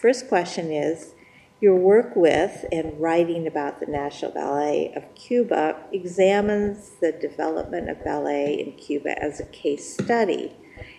first 0.00 0.28
question 0.28 0.72
is 0.72 1.14
your 1.60 1.76
work 1.76 2.16
with 2.16 2.64
and 2.72 2.98
writing 2.98 3.46
about 3.46 3.80
the 3.80 3.86
National 3.86 4.30
Ballet 4.30 4.92
of 4.96 5.14
Cuba 5.14 5.76
examines 5.92 6.92
the 7.00 7.12
development 7.12 7.90
of 7.90 8.02
ballet 8.02 8.54
in 8.54 8.72
Cuba 8.72 9.22
as 9.22 9.40
a 9.40 9.44
case 9.46 9.92
study. 9.92 10.56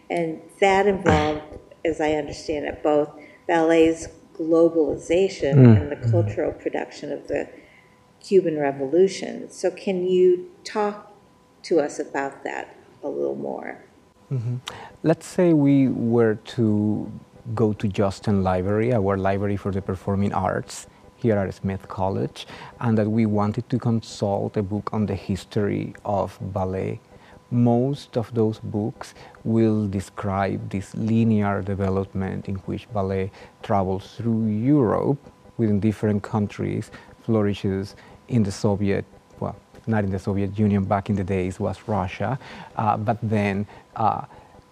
And 0.10 0.40
that 0.60 0.86
involved, 0.86 1.42
as 1.84 2.00
I 2.00 2.12
understand 2.12 2.66
it, 2.66 2.84
both 2.84 3.10
ballet's 3.48 4.08
globalization 4.36 5.56
mm. 5.56 5.82
and 5.82 5.92
the 5.92 6.12
cultural 6.12 6.52
production 6.52 7.12
of 7.12 7.28
the 7.28 7.50
Cuban 8.20 8.60
Revolution. 8.60 9.50
So, 9.50 9.72
can 9.72 10.06
you 10.06 10.52
talk 10.64 11.16
to 11.64 11.80
us 11.80 11.98
about 11.98 12.44
that 12.44 12.76
a 13.02 13.10
little 13.10 13.36
more? 13.36 13.84
Mm-hmm. 14.32 14.58
Let's 15.02 15.26
say 15.26 15.54
we 15.54 15.88
were 15.88 16.36
to 16.36 17.12
go 17.56 17.74
to 17.74 17.88
Josten 17.88 18.44
Library, 18.44 18.94
our 18.94 19.18
library 19.18 19.58
for 19.58 19.72
the 19.72 19.82
performing 19.82 20.34
arts 20.34 20.88
here 21.16 21.38
at 21.38 21.54
Smith 21.54 21.88
College, 21.88 22.48
and 22.80 22.98
that 22.98 23.08
we 23.08 23.26
wanted 23.26 23.70
to 23.70 23.78
consult 23.78 24.58
a 24.58 24.64
book 24.64 24.90
on 24.92 25.06
the 25.06 25.16
history 25.16 25.94
of 26.04 26.38
ballet. 26.42 27.00
Most 27.52 28.18
of 28.18 28.34
those 28.34 28.60
books 28.60 29.14
will 29.44 29.88
describe 29.88 30.70
this 30.70 30.96
linear 30.96 31.62
development 31.62 32.48
in 32.48 32.56
which 32.66 32.92
ballet 32.94 33.30
travels 33.62 34.16
through 34.16 34.48
Europe 34.48 35.20
within 35.58 35.80
different 35.80 36.24
countries, 36.24 36.92
flourishes 37.24 37.96
in 38.30 38.44
the 38.44 38.52
Soviet, 38.52 39.06
well, 39.40 39.56
not 39.86 40.04
in 40.04 40.12
the 40.12 40.20
Soviet 40.20 40.58
Union, 40.58 40.86
back 40.86 41.10
in 41.10 41.16
the 41.16 41.24
days 41.24 41.60
was 41.60 41.78
Russia, 41.88 42.40
uh, 42.78 42.98
but 42.98 43.18
then 43.22 43.68
uh, 43.96 44.26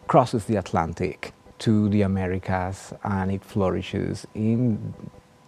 crosses 0.08 0.46
the 0.46 0.56
Atlantic 0.56 1.34
to 1.60 1.90
the 1.90 2.02
Americas 2.02 2.94
and 3.04 3.32
it 3.32 3.44
flourishes 3.44 4.26
in 4.34 4.94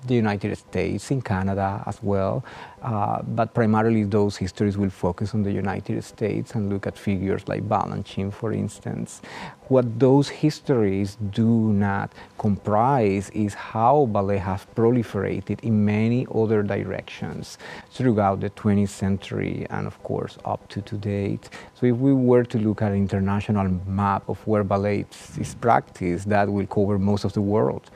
the 0.07 0.15
United 0.15 0.57
States, 0.57 1.11
in 1.11 1.21
Canada 1.21 1.83
as 1.85 2.01
well, 2.01 2.43
uh, 2.81 3.21
but 3.21 3.53
primarily 3.53 4.03
those 4.03 4.37
histories 4.37 4.77
will 4.77 4.89
focus 4.89 5.33
on 5.33 5.43
the 5.43 5.51
United 5.51 6.03
States 6.03 6.55
and 6.55 6.69
look 6.69 6.87
at 6.87 6.97
figures 6.97 7.47
like 7.47 7.67
Balanchine, 7.67 8.33
for 8.33 8.51
instance. 8.51 9.21
What 9.67 9.99
those 9.99 10.27
histories 10.27 11.17
do 11.29 11.71
not 11.71 12.11
comprise 12.37 13.29
is 13.29 13.53
how 13.53 14.07
ballet 14.07 14.37
has 14.37 14.65
proliferated 14.75 15.61
in 15.61 15.85
many 15.85 16.27
other 16.33 16.63
directions 16.63 17.57
throughout 17.91 18.41
the 18.41 18.49
20th 18.49 18.89
century 18.89 19.65
and, 19.69 19.87
of 19.87 20.01
course, 20.03 20.37
up 20.43 20.67
to 20.69 20.81
today. 20.81 21.39
So, 21.75 21.85
if 21.85 21.95
we 21.95 22.13
were 22.13 22.43
to 22.43 22.57
look 22.57 22.81
at 22.81 22.91
an 22.91 22.97
international 22.97 23.69
map 23.87 24.27
of 24.27 24.45
where 24.45 24.63
ballet 24.63 25.05
is 25.39 25.55
practiced, 25.55 26.27
that 26.29 26.51
will 26.51 26.67
cover 26.67 26.99
most 26.99 27.23
of 27.23 27.33
the 27.33 27.41
world 27.41 27.89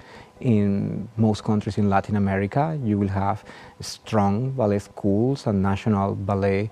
in 0.46 1.10
most 1.18 1.44
countries 1.44 1.80
in 1.80 1.90
Latin 1.90 2.16
America, 2.16 2.80
you 2.84 3.00
will 3.00 3.08
have 3.08 3.44
strong 3.80 4.52
ballet 4.52 4.78
schools 4.78 5.48
and 5.48 5.64
national 5.64 6.14
ballet 6.14 6.70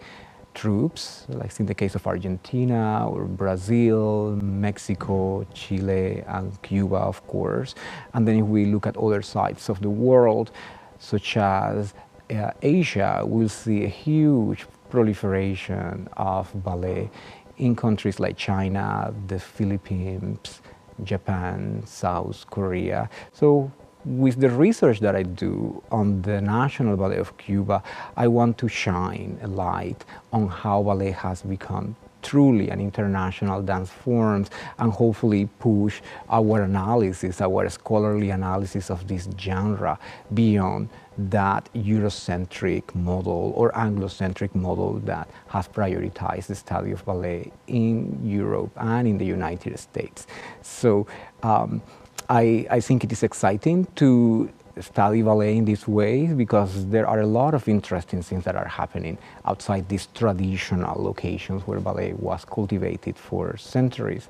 troupes, 0.54 1.26
like 1.30 1.60
in 1.60 1.66
the 1.66 1.74
case 1.74 1.96
of 1.96 2.06
Argentina 2.06 3.10
or 3.10 3.24
Brazil, 3.24 4.38
Mexico, 4.44 5.44
Chile, 5.56 6.24
and 6.28 6.62
Cuba, 6.62 6.98
of 6.98 7.26
course. 7.26 7.74
And 8.14 8.28
then 8.28 8.38
if 8.38 8.46
we 8.46 8.66
look 8.66 8.86
at 8.86 8.96
other 8.96 9.24
sides 9.24 9.70
of 9.70 9.82
the 9.82 9.90
world, 9.90 10.52
such 11.00 11.36
as 11.36 11.96
uh, 12.30 12.52
Asia, 12.62 13.24
we'll 13.26 13.50
see 13.50 13.86
a 13.86 13.88
huge 13.88 14.68
proliferation 14.92 16.08
of 16.16 16.52
ballet 16.64 17.10
in 17.58 17.76
countries 17.76 18.20
like 18.20 18.38
China, 18.38 19.12
the 19.28 19.40
Philippines, 19.40 20.62
Japan, 21.04 21.84
South 21.86 22.46
Korea. 22.50 23.10
So 23.32 23.72
with 24.06 24.40
the 24.40 24.50
research 24.50 25.00
that 25.00 25.16
I 25.16 25.24
do 25.24 25.82
on 25.92 26.22
the 26.22 26.42
National 26.42 26.98
Ballet 26.98 27.18
of 27.18 27.38
Cuba, 27.38 27.82
I 28.18 28.28
want 28.28 28.58
to 28.60 28.68
shine 28.68 29.40
a 29.42 29.48
light 29.48 30.04
on 30.32 30.48
how 30.48 30.84
ballet 30.84 31.12
has 31.12 31.42
become 31.42 31.96
truly 32.24 32.70
an 32.70 32.80
international 32.80 33.62
dance 33.62 33.90
form 33.90 34.46
and 34.80 34.92
hopefully 34.92 35.48
push 35.60 36.02
our 36.30 36.62
analysis, 36.64 37.42
our 37.42 37.70
scholarly 37.70 38.30
analysis 38.32 38.90
of 38.90 39.08
this 39.08 39.30
genre 39.38 40.00
beyond 40.34 40.90
that 41.18 41.70
Eurocentric 41.76 42.96
model 42.96 43.54
or 43.56 43.72
Anglocentric 43.74 44.56
model 44.56 44.94
that 45.02 45.30
has 45.48 45.68
prioritized 45.68 46.48
the 46.48 46.56
study 46.56 46.92
of 46.92 47.06
ballet 47.06 47.52
in 47.68 48.20
Europe 48.24 48.72
and 48.78 49.08
in 49.08 49.18
the 49.18 49.26
United 49.26 49.78
States. 49.78 50.26
So 50.62 51.06
um, 51.44 51.82
I, 52.30 52.66
I 52.70 52.80
think 52.80 53.04
it 53.04 53.12
is 53.12 53.22
exciting 53.22 53.86
to 53.96 54.50
study 54.80 55.22
ballet 55.22 55.58
in 55.58 55.66
this 55.66 55.88
way 55.88 56.28
because 56.28 56.88
there 56.88 57.08
are 57.08 57.20
a 57.20 57.28
lot 57.28 57.54
of 57.54 57.68
interesting 57.68 58.22
things 58.24 58.44
that 58.44 58.56
are 58.56 58.68
happening 58.68 59.18
outside 59.46 59.88
these 59.90 60.08
traditional 60.14 61.02
locations 61.02 61.68
where 61.68 61.80
ballet 61.80 62.14
was 62.14 62.44
cultivated 62.46 63.16
for 63.16 63.56
centuries. 63.58 64.30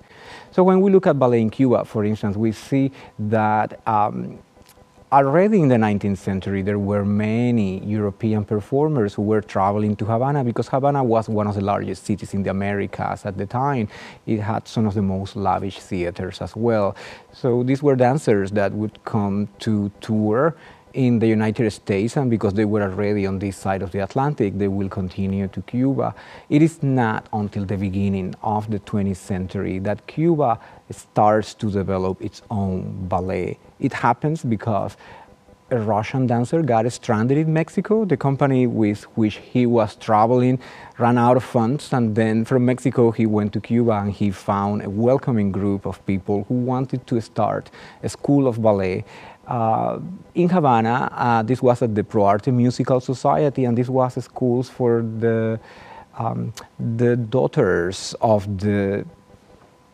So 0.51 0.63
when 0.63 0.81
we 0.81 0.91
look 0.91 1.07
at 1.07 1.17
ballet 1.17 1.41
in 1.41 1.49
Cuba, 1.49 1.85
for 1.85 2.03
instance, 2.03 2.35
we 2.35 2.51
see 2.51 2.91
that 3.19 3.79
um, 3.87 4.39
already 5.13 5.61
in 5.61 5.67
the 5.67 5.75
19th 5.75 6.17
century, 6.17 6.63
there 6.63 6.79
were 6.79 7.05
many 7.05 7.85
European 7.85 8.43
performers 8.43 9.13
who 9.13 9.21
were 9.21 9.41
traveling 9.41 9.95
to 9.97 10.05
Havana 10.05 10.43
because 10.43 10.67
Havana 10.67 11.03
was 11.03 11.29
one 11.29 11.45
of 11.45 11.53
the 11.53 11.61
largest 11.61 12.03
cities 12.03 12.33
in 12.33 12.41
the 12.41 12.49
Americas 12.49 13.23
at 13.23 13.37
the 13.37 13.45
time. 13.45 13.87
It 14.25 14.39
had 14.39 14.67
some 14.67 14.87
of 14.87 14.95
the 14.95 15.03
most 15.03 15.35
lavish 15.35 15.77
theaters 15.77 16.41
as 16.41 16.55
well. 16.55 16.95
So 17.31 17.61
these 17.61 17.83
were 17.83 17.95
dancers 17.95 18.49
that 18.51 18.73
would 18.73 19.05
come 19.05 19.49
to 19.59 19.91
tour 20.01 20.55
in 20.93 21.19
the 21.19 21.27
United 21.27 21.71
States, 21.71 22.17
and 22.17 22.29
because 22.29 22.53
they 22.53 22.65
were 22.65 22.83
already 22.83 23.25
on 23.25 23.39
this 23.39 23.57
side 23.57 23.81
of 23.81 23.91
the 23.91 23.99
Atlantic, 23.99 24.57
they 24.57 24.67
will 24.67 24.89
continue 24.89 25.47
to 25.47 25.61
Cuba. 25.63 26.13
It 26.49 26.61
is 26.61 26.83
not 26.83 27.27
until 27.33 27.65
the 27.65 27.77
beginning 27.77 28.35
of 28.43 28.69
the 28.69 28.79
20th 28.79 29.17
century 29.17 29.79
that 29.79 30.05
Cuba 30.05 30.59
starts 30.93 31.53
to 31.55 31.69
develop 31.71 32.21
its 32.21 32.41
own 32.49 33.07
ballet. 33.07 33.59
It 33.79 33.93
happens 33.93 34.43
because 34.43 34.97
a 35.71 35.79
Russian 35.79 36.27
dancer 36.27 36.61
got 36.61 36.91
stranded 36.91 37.37
in 37.37 37.51
Mexico. 37.51 38.05
The 38.05 38.17
company 38.17 38.67
with 38.67 39.03
which 39.15 39.37
he 39.37 39.65
was 39.65 39.95
traveling 39.95 40.59
ran 40.99 41.17
out 41.17 41.37
of 41.37 41.43
funds, 41.43 41.91
and 41.93 42.15
then 42.15 42.45
from 42.45 42.65
Mexico 42.65 43.11
he 43.11 43.25
went 43.25 43.53
to 43.53 43.59
Cuba 43.59 43.93
and 43.93 44.11
he 44.11 44.29
found 44.29 44.83
a 44.83 44.89
welcoming 44.89 45.51
group 45.51 45.85
of 45.85 46.05
people 46.05 46.45
who 46.47 46.55
wanted 46.55 47.07
to 47.07 47.19
start 47.21 47.71
a 48.03 48.09
school 48.09 48.47
of 48.47 48.61
ballet 48.61 49.03
uh, 49.47 49.99
in 50.35 50.49
Havana, 50.49 51.09
uh, 51.11 51.43
this 51.43 51.61
was 51.61 51.81
at 51.81 51.95
the 51.95 52.03
Pro 52.03 52.25
Arte 52.25 52.51
Musical 52.51 52.99
Society, 53.01 53.65
and 53.65 53.77
this 53.77 53.89
was 53.89 54.23
schools 54.23 54.69
for 54.69 55.01
the 55.01 55.59
um, 56.17 56.53
the 56.79 57.15
daughters 57.15 58.15
of 58.21 58.59
the 58.59 59.05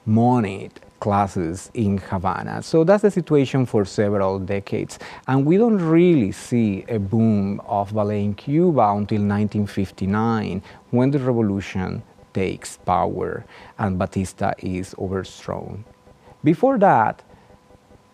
moneyed 0.06 0.74
classes 1.00 1.72
in 1.74 1.98
Havana. 1.98 2.62
So 2.62 2.84
that's 2.84 3.04
the 3.04 3.12
situation 3.12 3.66
for 3.66 3.86
several 3.86 4.40
decades. 4.40 5.00
And 5.28 5.46
we 5.46 5.58
don't 5.58 5.78
really 5.78 6.32
see 6.32 6.86
a 6.88 7.00
boom 7.00 7.62
of 7.66 7.94
ballet 7.94 8.24
in 8.24 8.34
Cuba 8.36 8.82
until 8.92 9.22
1959 9.22 10.62
when 10.92 11.12
the 11.12 11.20
revolution 11.20 12.04
takes 12.34 12.78
power 12.78 13.46
and 13.78 13.98
Batista 13.98 14.54
is 14.60 14.96
overthrown. 14.98 15.86
Before 16.44 16.78
that, 16.78 17.24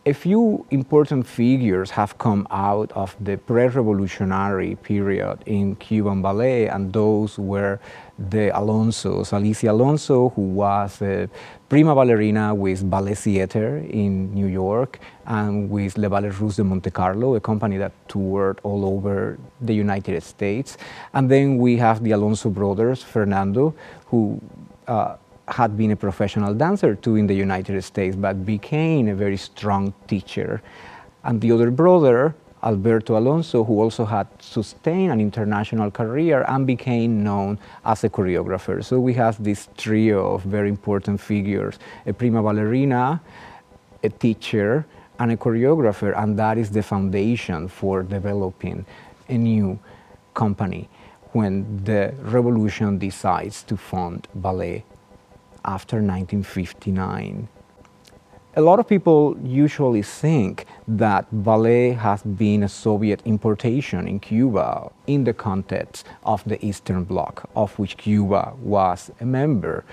a 0.07 0.13
few 0.13 0.63
important 0.69 1.25
figures 1.25 1.89
have 1.89 2.19
come 2.19 2.47
out 2.51 2.91
of 2.91 3.15
the 3.19 3.37
pre-revolutionary 3.37 4.75
period 4.75 5.39
in 5.47 5.75
Cuban 5.77 6.21
ballet, 6.21 6.67
and 6.67 6.93
those 6.93 7.39
were 7.39 7.79
the 8.17 8.49
Alonsos, 8.53 9.33
Alicia 9.33 9.71
Alonso, 9.71 10.29
who 10.29 10.41
was 10.41 11.01
a 11.01 11.29
prima 11.67 11.93
ballerina 11.93 12.55
with 12.55 12.89
Ballet 12.89 13.15
Theatre 13.15 13.77
in 13.77 14.33
New 14.33 14.47
York 14.47 14.99
and 15.25 15.69
with 15.69 15.97
Le 15.97 16.09
Ballet 16.09 16.29
Russe 16.29 16.57
de 16.57 16.63
Monte 16.63 16.91
Carlo, 16.91 17.35
a 17.35 17.41
company 17.41 17.77
that 17.77 17.91
toured 18.07 18.59
all 18.63 18.85
over 18.85 19.37
the 19.59 19.73
United 19.73 20.23
States. 20.23 20.77
And 21.13 21.29
then 21.29 21.57
we 21.57 21.77
have 21.77 22.03
the 22.03 22.11
Alonso 22.11 22.49
brothers, 22.49 23.03
Fernando, 23.03 23.75
who 24.07 24.39
uh, 24.87 25.17
had 25.47 25.75
been 25.75 25.91
a 25.91 25.95
professional 25.95 26.53
dancer 26.53 26.95
too 26.95 27.17
in 27.17 27.27
the 27.27 27.35
United 27.35 27.81
States, 27.83 28.15
but 28.15 28.45
became 28.45 29.09
a 29.09 29.15
very 29.15 29.37
strong 29.37 29.93
teacher. 30.07 30.61
And 31.23 31.41
the 31.41 31.51
other 31.51 31.69
brother, 31.71 32.35
Alberto 32.65 33.17
Alonso, 33.17 33.63
who 33.63 33.79
also 33.79 34.05
had 34.05 34.27
sustained 34.39 35.11
an 35.11 35.21
international 35.21 35.91
career 35.91 36.43
and 36.47 36.65
became 36.65 37.23
known 37.23 37.59
as 37.85 38.03
a 38.03 38.09
choreographer. 38.09 38.83
So 38.83 38.99
we 38.99 39.13
have 39.13 39.41
this 39.43 39.69
trio 39.77 40.33
of 40.33 40.43
very 40.43 40.69
important 40.69 41.21
figures 41.21 41.77
a 42.07 42.13
prima 42.13 42.41
ballerina, 42.41 43.21
a 44.03 44.09
teacher, 44.09 44.85
and 45.19 45.31
a 45.31 45.37
choreographer, 45.37 46.17
and 46.17 46.37
that 46.39 46.57
is 46.57 46.71
the 46.71 46.83
foundation 46.83 47.67
for 47.67 48.03
developing 48.03 48.85
a 49.29 49.37
new 49.37 49.79
company 50.33 50.89
when 51.31 51.83
the 51.83 52.13
revolution 52.21 52.97
decides 52.97 53.63
to 53.63 53.77
fund 53.77 54.27
ballet 54.35 54.83
after 55.63 55.97
1959. 55.97 57.47
A 58.57 58.61
lot 58.61 58.79
of 58.79 58.87
people 58.87 59.37
usually 59.43 60.01
think 60.01 60.65
that 60.87 61.27
ballet 61.43 61.91
has 61.91 62.23
been 62.23 62.63
a 62.63 62.69
Soviet 62.69 63.21
importation 63.25 64.07
in 64.07 64.19
Cuba 64.19 64.89
in 65.07 65.25
the 65.25 65.33
context 65.33 66.05
of 66.23 66.41
the 66.45 66.63
Eastern 66.65 67.03
Bloc, 67.03 67.49
of 67.55 67.77
which 67.77 67.97
Cuba 67.97 68.53
was 68.61 69.11
a 69.19 69.25
member. 69.25 69.83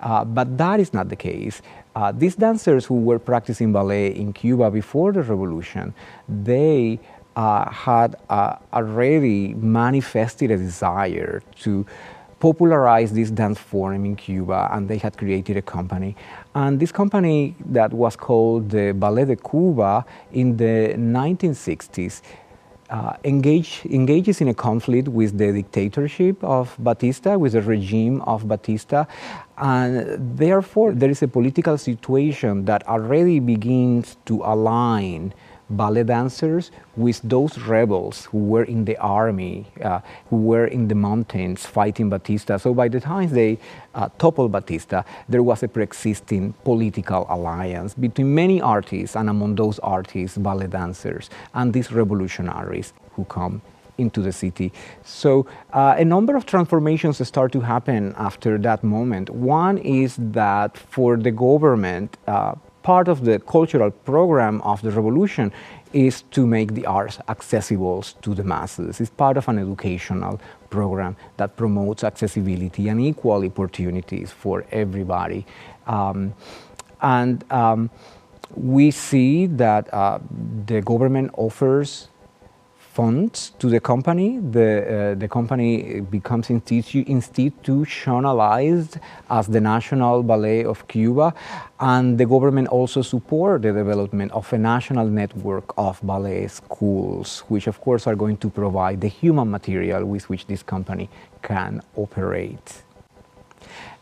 Uh, 0.00 0.24
but 0.24 0.56
that 0.56 0.80
is 0.80 0.94
not 0.94 1.10
the 1.10 1.16
case. 1.16 1.60
Uh, 1.94 2.10
these 2.10 2.36
dancers 2.36 2.86
who 2.86 2.94
were 2.94 3.18
practicing 3.18 3.72
ballet 3.72 4.08
in 4.08 4.32
Cuba 4.32 4.70
before 4.70 5.12
the 5.12 5.22
revolution, 5.22 5.92
they 6.26 6.98
uh, 7.36 7.70
had 7.70 8.16
already 8.30 9.52
manifested 9.54 10.50
a 10.50 10.56
desire 10.56 11.42
to 11.54 11.84
popularize 12.38 13.12
this 13.12 13.30
dance 13.30 13.58
form 13.58 14.04
in 14.04 14.16
Cuba, 14.16 14.68
and 14.72 14.88
they 14.88 14.98
had 14.98 15.16
created 15.16 15.56
a 15.56 15.62
company. 15.62 16.16
And 16.54 16.78
this 16.78 16.92
company 16.92 17.54
that 17.66 17.92
was 17.92 18.16
called 18.16 18.70
the 18.70 18.92
Ballet 18.92 19.24
de 19.24 19.36
Cuba 19.36 20.04
in 20.32 20.56
the 20.56 20.94
1960s 20.96 22.22
uh, 22.90 23.14
engage, 23.24 23.84
engages 23.86 24.40
in 24.40 24.48
a 24.48 24.54
conflict 24.54 25.08
with 25.08 25.38
the 25.38 25.52
dictatorship 25.52 26.42
of 26.44 26.76
Batista, 26.78 27.36
with 27.36 27.52
the 27.52 27.62
regime 27.62 28.20
of 28.22 28.46
Batista, 28.46 29.06
and 29.58 30.38
therefore 30.38 30.92
there 30.92 31.10
is 31.10 31.22
a 31.22 31.28
political 31.28 31.78
situation 31.78 32.64
that 32.66 32.86
already 32.86 33.40
begins 33.40 34.16
to 34.26 34.42
align 34.44 35.32
ballet 35.70 36.04
dancers 36.04 36.70
with 36.96 37.20
those 37.22 37.58
rebels 37.58 38.26
who 38.26 38.38
were 38.38 38.64
in 38.64 38.84
the 38.84 38.96
army, 38.98 39.66
uh, 39.82 40.00
who 40.30 40.36
were 40.36 40.66
in 40.66 40.88
the 40.88 40.94
mountains 40.94 41.66
fighting 41.66 42.08
Batista. 42.08 42.56
So 42.56 42.72
by 42.72 42.88
the 42.88 43.00
time 43.00 43.30
they 43.30 43.58
uh, 43.94 44.08
toppled 44.18 44.52
Batista, 44.52 45.02
there 45.28 45.42
was 45.42 45.62
a 45.62 45.68
pre-existing 45.68 46.54
political 46.64 47.26
alliance 47.28 47.94
between 47.94 48.34
many 48.34 48.60
artists, 48.60 49.16
and 49.16 49.28
among 49.28 49.56
those 49.56 49.78
artists, 49.80 50.38
ballet 50.38 50.68
dancers, 50.68 51.30
and 51.54 51.72
these 51.72 51.90
revolutionaries 51.90 52.92
who 53.14 53.24
come 53.24 53.60
into 53.98 54.20
the 54.20 54.32
city. 54.32 54.72
So 55.04 55.46
uh, 55.72 55.94
a 55.96 56.04
number 56.04 56.36
of 56.36 56.44
transformations 56.44 57.26
start 57.26 57.52
to 57.52 57.60
happen 57.60 58.14
after 58.18 58.58
that 58.58 58.84
moment. 58.84 59.30
One 59.30 59.78
is 59.78 60.16
that 60.18 60.76
for 60.76 61.16
the 61.16 61.30
government, 61.30 62.18
uh, 62.26 62.56
part 62.86 63.08
of 63.08 63.24
the 63.24 63.40
cultural 63.40 63.90
program 63.90 64.62
of 64.62 64.80
the 64.82 64.92
revolution 64.92 65.52
is 65.92 66.22
to 66.30 66.46
make 66.46 66.74
the 66.74 66.86
arts 66.86 67.18
accessible 67.28 68.00
to 68.22 68.32
the 68.32 68.44
masses. 68.44 69.00
It's 69.00 69.10
part 69.10 69.36
of 69.36 69.48
an 69.48 69.58
educational 69.58 70.40
program 70.70 71.16
that 71.36 71.56
promotes 71.56 72.04
accessibility 72.04 72.88
and 72.88 73.00
equal 73.00 73.44
opportunities 73.44 74.30
for 74.30 74.64
everybody. 74.70 75.44
Um, 75.88 76.32
and 77.02 77.44
um, 77.50 77.90
we 78.54 78.92
see 78.92 79.46
that 79.46 79.92
uh, 79.92 80.20
the 80.66 80.80
government 80.80 81.32
offers 81.36 82.06
funds 82.96 83.52
to 83.60 83.66
the 83.68 83.80
company. 83.92 84.38
The, 84.38 84.70
uh, 84.70 85.14
the 85.22 85.28
company 85.28 86.00
becomes 86.00 86.48
institu- 86.48 87.06
institutionalized 87.06 88.92
as 89.28 89.44
the 89.54 89.60
National 89.60 90.22
Ballet 90.22 90.64
of 90.64 90.78
Cuba, 90.88 91.34
and 91.78 92.16
the 92.16 92.26
government 92.34 92.68
also 92.68 93.02
support 93.02 93.62
the 93.62 93.72
development 93.72 94.32
of 94.32 94.50
a 94.52 94.58
national 94.58 95.06
network 95.20 95.66
of 95.76 96.00
ballet 96.02 96.48
schools, 96.48 97.28
which 97.48 97.66
of 97.66 97.76
course 97.80 98.06
are 98.06 98.16
going 98.16 98.38
to 98.38 98.48
provide 98.48 99.00
the 99.00 99.12
human 99.20 99.50
material 99.50 100.02
with 100.04 100.24
which 100.30 100.46
this 100.46 100.62
company 100.62 101.06
can 101.42 101.82
operate. 101.96 102.82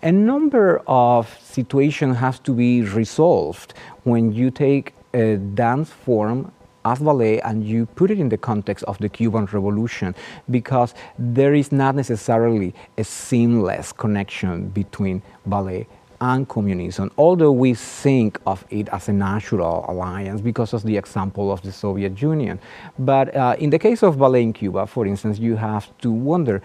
A 0.02 0.12
number 0.12 0.82
of 0.86 1.22
situations 1.42 2.18
have 2.18 2.42
to 2.42 2.52
be 2.52 2.82
resolved 2.82 3.74
when 4.04 4.32
you 4.32 4.50
take 4.50 4.92
a 5.14 5.36
dance 5.36 5.90
form 5.90 6.52
as 6.84 6.98
ballet 6.98 7.40
and 7.40 7.66
you 7.66 7.86
put 7.86 8.10
it 8.10 8.18
in 8.18 8.28
the 8.28 8.36
context 8.36 8.84
of 8.84 8.98
the 8.98 9.08
Cuban 9.08 9.46
Revolution 9.46 10.14
because 10.50 10.94
there 11.18 11.54
is 11.54 11.72
not 11.72 11.94
necessarily 11.94 12.74
a 12.98 13.04
seamless 13.04 13.92
connection 13.92 14.68
between 14.68 15.22
ballet 15.46 15.86
and 16.20 16.48
communism, 16.48 17.10
although 17.18 17.52
we 17.52 17.74
think 17.74 18.40
of 18.46 18.64
it 18.70 18.88
as 18.90 19.08
a 19.08 19.12
natural 19.12 19.84
alliance 19.88 20.40
because 20.40 20.72
of 20.72 20.82
the 20.82 20.96
example 20.96 21.52
of 21.52 21.60
the 21.62 21.72
Soviet 21.72 22.20
Union. 22.22 22.58
But 22.98 23.34
uh, 23.36 23.56
in 23.58 23.70
the 23.70 23.78
case 23.78 24.02
of 24.02 24.18
ballet 24.18 24.42
in 24.42 24.52
Cuba, 24.52 24.86
for 24.86 25.06
instance, 25.06 25.38
you 25.38 25.56
have 25.56 25.86
to 25.98 26.10
wonder 26.10 26.62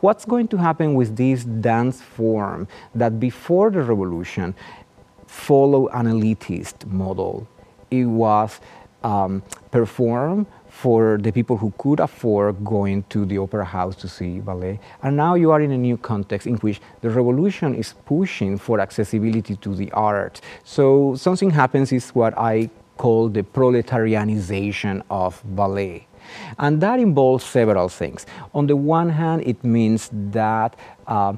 what's 0.00 0.24
going 0.24 0.48
to 0.48 0.56
happen 0.56 0.94
with 0.94 1.16
this 1.16 1.44
dance 1.44 2.00
form 2.00 2.68
that 2.94 3.20
before 3.20 3.70
the 3.70 3.82
revolution 3.82 4.54
followed 5.26 5.88
an 5.88 6.06
elitist 6.06 6.86
model. 6.86 7.46
It 7.90 8.06
was 8.06 8.60
um, 9.02 9.42
perform 9.70 10.46
for 10.68 11.16
the 11.18 11.32
people 11.32 11.56
who 11.56 11.72
could 11.78 12.00
afford 12.00 12.62
going 12.62 13.02
to 13.08 13.24
the 13.24 13.38
opera 13.38 13.64
house 13.64 13.96
to 13.96 14.08
see 14.08 14.40
ballet. 14.40 14.78
And 15.02 15.16
now 15.16 15.34
you 15.34 15.50
are 15.50 15.60
in 15.62 15.70
a 15.70 15.78
new 15.78 15.96
context 15.96 16.46
in 16.46 16.56
which 16.56 16.80
the 17.00 17.08
revolution 17.08 17.74
is 17.74 17.94
pushing 18.04 18.58
for 18.58 18.78
accessibility 18.78 19.56
to 19.56 19.74
the 19.74 19.90
art. 19.92 20.42
So 20.64 21.14
something 21.16 21.50
happens 21.50 21.92
is 21.92 22.10
what 22.10 22.36
I 22.36 22.68
call 22.98 23.30
the 23.30 23.42
proletarianization 23.42 25.02
of 25.10 25.42
ballet. 25.44 26.06
And 26.58 26.80
that 26.80 26.98
involves 26.98 27.44
several 27.44 27.88
things. 27.88 28.26
On 28.52 28.66
the 28.66 28.76
one 28.76 29.10
hand, 29.10 29.42
it 29.46 29.62
means 29.64 30.10
that 30.12 30.76
uh, 31.06 31.34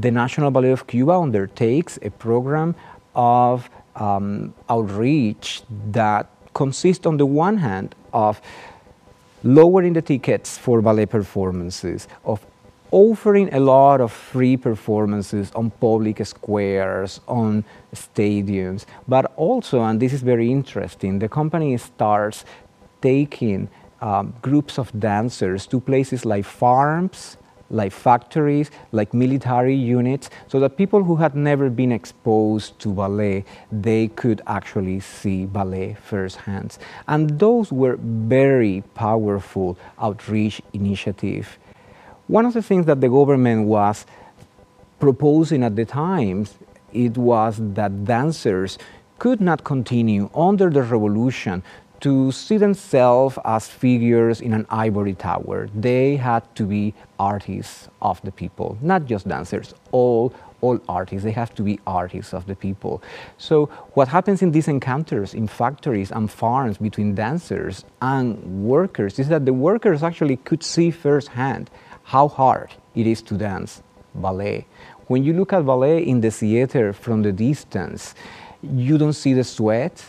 the 0.00 0.10
National 0.10 0.50
Ballet 0.50 0.70
of 0.70 0.86
Cuba 0.86 1.12
undertakes 1.12 1.98
a 2.02 2.10
program 2.10 2.74
of 3.14 3.68
um, 3.96 4.54
outreach 4.68 5.62
that 5.90 6.28
consist 6.54 7.06
on 7.06 7.16
the 7.16 7.26
one 7.26 7.58
hand 7.58 7.94
of 8.12 8.40
lowering 9.42 9.92
the 9.92 10.02
tickets 10.02 10.58
for 10.58 10.80
ballet 10.80 11.06
performances, 11.06 12.08
of 12.24 12.44
offering 12.90 13.52
a 13.54 13.58
lot 13.58 14.00
of 14.00 14.12
free 14.12 14.56
performances 14.56 15.50
on 15.52 15.70
public 15.70 16.24
squares, 16.26 17.20
on 17.26 17.64
stadiums, 17.94 18.84
but 19.08 19.32
also, 19.36 19.82
and 19.82 19.98
this 19.98 20.12
is 20.12 20.22
very 20.22 20.50
interesting, 20.50 21.18
the 21.18 21.28
company 21.28 21.76
starts 21.78 22.44
taking 23.00 23.68
um, 24.00 24.34
groups 24.42 24.78
of 24.78 24.92
dancers 24.98 25.66
to 25.66 25.80
places 25.80 26.24
like 26.24 26.44
farms 26.44 27.38
like 27.72 27.90
factories, 27.90 28.70
like 28.92 29.12
military 29.12 29.74
units, 29.74 30.30
so 30.46 30.60
that 30.60 30.76
people 30.76 31.02
who 31.02 31.16
had 31.16 31.34
never 31.34 31.68
been 31.68 31.90
exposed 31.90 32.78
to 32.78 32.90
ballet, 32.90 33.44
they 33.72 34.08
could 34.08 34.40
actually 34.46 35.00
see 35.00 35.46
ballet 35.46 35.94
firsthand. 35.94 36.78
And 37.08 37.40
those 37.40 37.72
were 37.72 37.96
very 37.96 38.84
powerful 38.94 39.76
outreach 39.98 40.62
initiatives. 40.72 41.48
One 42.28 42.46
of 42.46 42.52
the 42.52 42.62
things 42.62 42.86
that 42.86 43.00
the 43.00 43.08
government 43.08 43.66
was 43.66 44.06
proposing 45.00 45.64
at 45.64 45.74
the 45.74 45.84
time, 45.84 46.46
it 46.92 47.18
was 47.18 47.56
that 47.58 48.04
dancers 48.04 48.78
could 49.18 49.40
not 49.40 49.64
continue 49.64 50.28
under 50.34 50.70
the 50.70 50.82
revolution 50.82 51.62
to 52.02 52.32
see 52.32 52.58
themselves 52.58 53.38
as 53.44 53.68
figures 53.68 54.40
in 54.40 54.52
an 54.52 54.66
ivory 54.70 55.14
tower. 55.14 55.68
They 55.74 56.16
had 56.16 56.42
to 56.56 56.64
be 56.64 56.94
artists 57.18 57.88
of 58.02 58.20
the 58.22 58.32
people, 58.32 58.76
not 58.82 59.06
just 59.06 59.26
dancers, 59.26 59.72
all 59.92 60.34
all 60.62 60.80
artists. 60.88 61.24
They 61.24 61.32
have 61.32 61.54
to 61.56 61.62
be 61.62 61.78
artists 61.86 62.32
of 62.32 62.46
the 62.46 62.54
people. 62.54 63.02
So 63.36 63.66
what 63.94 64.08
happens 64.08 64.42
in 64.42 64.52
these 64.52 64.68
encounters 64.68 65.34
in 65.34 65.48
factories 65.48 66.12
and 66.12 66.30
farms 66.30 66.78
between 66.78 67.14
dancers 67.14 67.84
and 68.00 68.64
workers 68.64 69.18
is 69.18 69.28
that 69.28 69.44
the 69.44 69.52
workers 69.52 70.02
actually 70.02 70.36
could 70.36 70.62
see 70.62 70.90
firsthand 70.92 71.68
how 72.04 72.28
hard 72.28 72.70
it 72.94 73.06
is 73.06 73.22
to 73.22 73.34
dance 73.36 73.82
ballet. 74.14 74.66
When 75.08 75.24
you 75.24 75.32
look 75.32 75.52
at 75.52 75.66
ballet 75.66 75.98
in 75.98 76.20
the 76.20 76.30
theater 76.30 76.92
from 76.92 77.22
the 77.22 77.32
distance, 77.32 78.14
you 78.62 78.98
don't 78.98 79.14
see 79.14 79.34
the 79.34 79.44
sweat, 79.44 80.04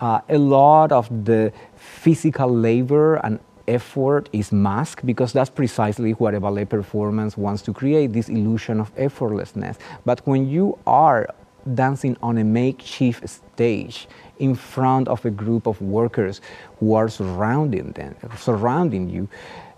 uh, 0.00 0.20
a 0.28 0.38
lot 0.38 0.92
of 0.92 1.08
the 1.24 1.52
physical 1.76 2.48
labor 2.48 3.16
and 3.16 3.38
effort 3.68 4.28
is 4.32 4.52
masked 4.52 5.06
because 5.06 5.32
that's 5.32 5.50
precisely 5.50 6.12
what 6.12 6.34
a 6.34 6.40
ballet 6.40 6.64
performance 6.64 7.36
wants 7.36 7.62
to 7.62 7.72
create 7.72 8.12
this 8.12 8.28
illusion 8.28 8.80
of 8.80 8.94
effortlessness. 8.96 9.76
But 10.04 10.20
when 10.26 10.48
you 10.48 10.78
are 10.86 11.28
dancing 11.74 12.16
on 12.22 12.38
a 12.38 12.44
makeshift 12.44 13.28
stage 13.28 14.08
in 14.38 14.54
front 14.54 15.08
of 15.08 15.24
a 15.24 15.30
group 15.30 15.66
of 15.66 15.80
workers 15.80 16.40
who 16.78 16.94
are 16.94 17.08
surrounding 17.08 17.92
them, 17.92 18.16
surrounding 18.36 19.08
you, 19.08 19.28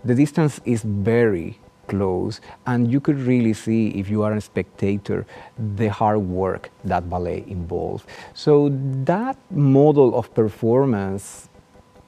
the 0.03 0.15
distance 0.15 0.59
is 0.65 0.81
very 0.83 1.59
close, 1.93 2.41
and 2.65 2.91
you 2.91 2.99
could 2.99 3.19
really 3.19 3.53
see, 3.53 3.89
if 4.01 4.09
you 4.09 4.23
are 4.23 4.33
a 4.33 4.41
spectator, 4.41 5.25
the 5.77 5.89
hard 5.99 6.19
work 6.19 6.69
that 6.83 7.09
ballet 7.09 7.43
involves. 7.47 8.03
So 8.33 8.69
that 9.05 9.37
model 9.51 10.15
of 10.19 10.33
performance 10.33 11.49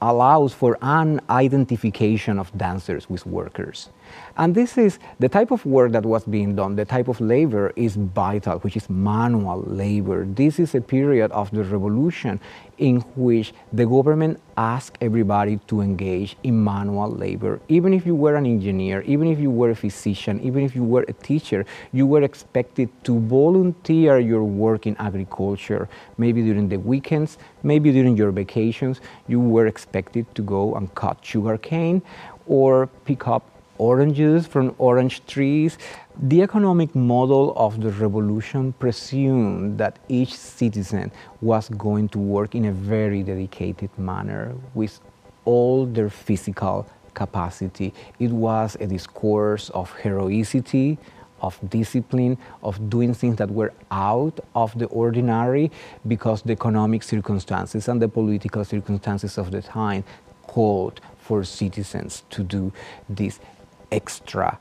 allows 0.01 0.53
for 0.53 0.77
an 0.81 1.19
identification 1.29 2.37
of 2.37 2.55
dancers 2.57 3.09
with 3.09 3.25
workers. 3.25 3.89
And 4.37 4.53
this 4.53 4.77
is 4.77 4.99
the 5.19 5.29
type 5.29 5.51
of 5.51 5.65
work 5.65 5.91
that 5.93 6.05
was 6.05 6.23
being 6.25 6.55
done, 6.55 6.75
the 6.75 6.85
type 6.85 7.07
of 7.07 7.19
labor 7.21 7.71
is 7.75 7.95
vital, 7.95 8.59
which 8.59 8.77
is 8.77 8.89
manual 8.89 9.61
labor. 9.65 10.25
This 10.25 10.59
is 10.59 10.75
a 10.75 10.81
period 10.81 11.31
of 11.31 11.49
the 11.51 11.63
revolution 11.63 12.39
in 12.77 13.01
which 13.15 13.53
the 13.71 13.85
government 13.85 14.39
asked 14.57 14.97
everybody 15.01 15.57
to 15.67 15.81
engage 15.81 16.37
in 16.43 16.63
manual 16.63 17.09
labor. 17.09 17.59
Even 17.67 17.93
if 17.93 18.05
you 18.05 18.15
were 18.15 18.35
an 18.35 18.45
engineer, 18.45 19.01
even 19.01 19.27
if 19.27 19.39
you 19.39 19.49
were 19.49 19.69
a 19.71 19.75
physician, 19.75 20.39
even 20.41 20.63
if 20.63 20.75
you 20.75 20.83
were 20.83 21.05
a 21.07 21.13
teacher, 21.13 21.65
you 21.91 22.05
were 22.05 22.23
expected 22.23 22.89
to 23.03 23.19
volunteer 23.19 24.19
your 24.19 24.43
work 24.43 24.87
in 24.87 24.95
agriculture. 24.97 25.87
Maybe 26.17 26.41
during 26.43 26.69
the 26.69 26.77
weekends, 26.77 27.37
maybe 27.63 27.91
during 27.91 28.17
your 28.17 28.31
vacations, 28.31 29.01
you 29.27 29.39
were 29.39 29.67
expected 29.67 30.33
to 30.35 30.41
go 30.41 30.75
and 30.75 30.93
cut 30.95 31.23
sugar 31.23 31.57
cane 31.57 32.01
or 32.47 32.87
pick 33.05 33.27
up 33.27 33.54
oranges 33.77 34.47
from 34.47 34.75
orange 34.77 35.25
trees. 35.25 35.77
The 36.21 36.41
economic 36.41 36.95
model 36.95 37.53
of 37.55 37.81
the 37.81 37.91
revolution 37.91 38.73
presumed 38.73 39.77
that 39.77 39.99
each 40.07 40.33
citizen 40.33 41.11
was 41.41 41.69
going 41.69 42.09
to 42.09 42.19
work 42.19 42.55
in 42.55 42.65
a 42.65 42.71
very 42.71 43.23
dedicated 43.23 43.89
manner 43.97 44.53
with 44.73 44.99
all 45.43 45.85
their 45.85 46.09
physical 46.09 46.87
capacity. 47.13 47.93
It 48.19 48.31
was 48.31 48.77
a 48.79 48.87
discourse 48.87 49.69
of 49.71 49.93
heroicity, 49.97 50.97
of 51.41 51.59
discipline, 51.69 52.37
of 52.63 52.89
doing 52.89 53.13
things 53.13 53.37
that 53.37 53.51
were 53.51 53.73
out 53.91 54.39
of 54.55 54.77
the 54.77 54.85
ordinary 54.87 55.71
because 56.07 56.41
the 56.41 56.53
economic 56.53 57.03
circumstances 57.03 57.87
and 57.87 58.01
the 58.01 58.07
political 58.07 58.63
circumstances 58.63 59.37
of 59.37 59.51
the 59.51 59.61
time 59.61 60.03
called 60.47 61.01
for 61.17 61.43
citizens 61.43 62.23
to 62.29 62.43
do 62.43 62.71
this 63.09 63.39
extra 63.91 64.59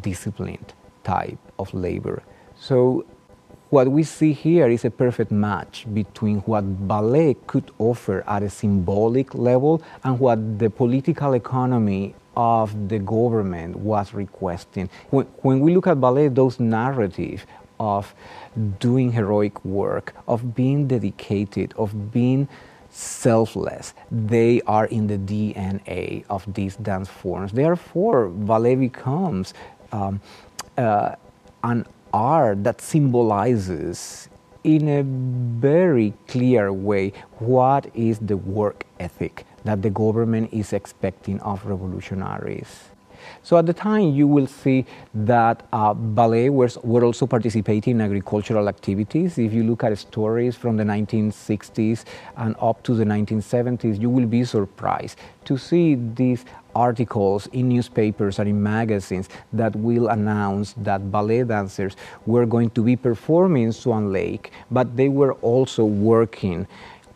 disciplined 0.00 0.72
type 1.02 1.38
of 1.58 1.72
labor. 1.74 2.22
So 2.56 3.04
what 3.70 3.88
we 3.88 4.04
see 4.04 4.32
here 4.32 4.68
is 4.68 4.84
a 4.84 4.90
perfect 4.90 5.30
match 5.32 5.86
between 5.92 6.38
what 6.40 6.62
ballet 6.86 7.36
could 7.46 7.70
offer 7.78 8.22
at 8.26 8.42
a 8.42 8.50
symbolic 8.50 9.34
level 9.34 9.82
and 10.04 10.20
what 10.20 10.58
the 10.58 10.70
political 10.70 11.34
economy 11.34 12.14
of 12.36 12.88
the 12.88 12.98
government 12.98 13.76
was 13.76 14.14
requesting. 14.14 14.88
When, 15.10 15.26
when 15.42 15.60
we 15.60 15.74
look 15.74 15.86
at 15.86 16.00
ballet, 16.00 16.28
those 16.28 16.60
narratives 16.60 17.46
of 17.80 18.14
doing 18.78 19.12
heroic 19.12 19.64
work, 19.64 20.14
of 20.28 20.54
being 20.54 20.86
dedicated, 20.86 21.74
of 21.76 22.12
being 22.12 22.48
selfless. 22.94 23.92
They 24.10 24.60
are 24.62 24.86
in 24.86 25.08
the 25.08 25.18
DNA 25.18 26.24
of 26.30 26.52
these 26.54 26.76
dance 26.76 27.08
forms. 27.08 27.52
Therefore, 27.52 28.28
ballet 28.28 28.76
becomes 28.76 29.52
um, 29.92 30.20
uh, 30.78 31.16
an 31.64 31.86
art 32.12 32.62
that 32.64 32.80
symbolizes 32.80 34.28
in 34.62 34.88
a 34.88 35.02
very 35.02 36.14
clear 36.28 36.72
way 36.72 37.12
what 37.38 37.90
is 37.94 38.18
the 38.20 38.36
work 38.36 38.84
ethic 39.00 39.44
that 39.64 39.82
the 39.82 39.90
government 39.90 40.52
is 40.52 40.72
expecting 40.72 41.40
of 41.40 41.64
revolutionaries. 41.66 42.93
So 43.42 43.56
at 43.56 43.66
the 43.66 43.72
time, 43.72 44.14
you 44.14 44.26
will 44.26 44.46
see 44.46 44.86
that 45.14 45.66
uh, 45.72 45.94
ballet 45.94 46.50
was, 46.50 46.78
were 46.78 47.04
also 47.04 47.26
participating 47.26 47.96
in 47.96 48.00
agricultural 48.00 48.68
activities. 48.68 49.38
If 49.38 49.52
you 49.52 49.64
look 49.64 49.84
at 49.84 49.96
stories 49.98 50.56
from 50.56 50.76
the 50.76 50.84
1960s 50.84 52.04
and 52.36 52.54
up 52.60 52.82
to 52.84 52.94
the 52.94 53.04
1970s, 53.04 54.00
you 54.00 54.10
will 54.10 54.26
be 54.26 54.44
surprised 54.44 55.18
to 55.44 55.58
see 55.58 55.94
these 55.94 56.44
articles 56.74 57.46
in 57.48 57.68
newspapers 57.68 58.38
and 58.38 58.48
in 58.48 58.62
magazines 58.62 59.28
that 59.52 59.74
will 59.76 60.08
announce 60.08 60.74
that 60.78 61.10
ballet 61.10 61.44
dancers 61.44 61.96
were 62.26 62.46
going 62.46 62.70
to 62.70 62.82
be 62.82 62.96
performing 62.96 63.72
Swan 63.72 64.12
Lake, 64.12 64.50
but 64.70 64.96
they 64.96 65.08
were 65.08 65.34
also 65.34 65.84
working 65.84 66.66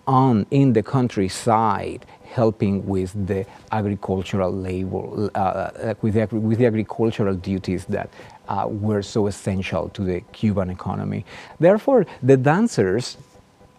on 0.07 0.47
in 0.51 0.73
the 0.73 0.83
countryside 0.83 2.07
helping 2.33 2.87
with 2.87 3.27
the 3.27 3.47
agricultural 3.73 4.53
labor, 4.53 5.31
uh, 5.35 5.39
uh, 5.39 5.95
with, 6.03 6.15
the, 6.15 6.27
with 6.37 6.59
the 6.59 6.67
agricultural 6.67 7.35
duties 7.35 7.85
that 7.87 8.11
uh, 8.49 8.67
were 8.69 9.03
so 9.03 9.27
essential 9.27 9.89
to 9.91 10.03
the 10.03 10.21
Cuban 10.33 10.71
economy. 10.71 11.25
Therefore, 11.59 12.07
the 12.23 12.37
dancers 12.37 13.17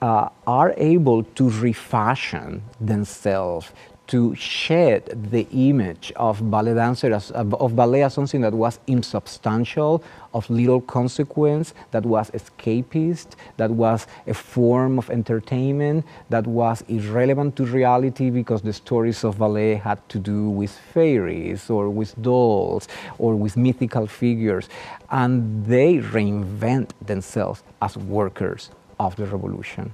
uh, 0.01 0.29
are 0.47 0.73
able 0.77 1.23
to 1.23 1.49
refashion 1.49 2.61
themselves 2.79 3.71
to 4.09 4.33
shed 4.33 5.05
the 5.31 5.47
image 5.51 6.11
of 6.15 6.49
ballet 6.49 6.73
dancer 6.73 7.13
as, 7.13 7.29
of 7.29 7.75
ballet 7.75 8.01
as 8.01 8.15
something 8.15 8.41
that 8.41 8.53
was 8.53 8.79
insubstantial, 8.87 10.03
of 10.33 10.49
little 10.49 10.81
consequence, 10.81 11.75
that 11.91 12.03
was 12.03 12.31
escapist, 12.31 13.35
that 13.57 13.69
was 13.69 14.07
a 14.25 14.33
form 14.33 14.97
of 14.97 15.11
entertainment, 15.11 16.03
that 16.29 16.47
was 16.47 16.83
irrelevant 16.87 17.55
to 17.55 17.65
reality 17.65 18.31
because 18.31 18.63
the 18.63 18.73
stories 18.73 19.23
of 19.23 19.37
ballet 19.37 19.75
had 19.75 19.97
to 20.09 20.17
do 20.17 20.49
with 20.49 20.71
fairies 20.71 21.69
or 21.69 21.87
with 21.87 22.19
dolls 22.19 22.87
or 23.19 23.35
with 23.35 23.55
mythical 23.55 24.07
figures. 24.07 24.69
And 25.11 25.65
they 25.67 25.97
reinvent 25.97 26.89
themselves 26.99 27.61
as 27.79 27.95
workers 27.95 28.71
of 28.99 29.15
the 29.17 29.27
revolution. 29.27 29.93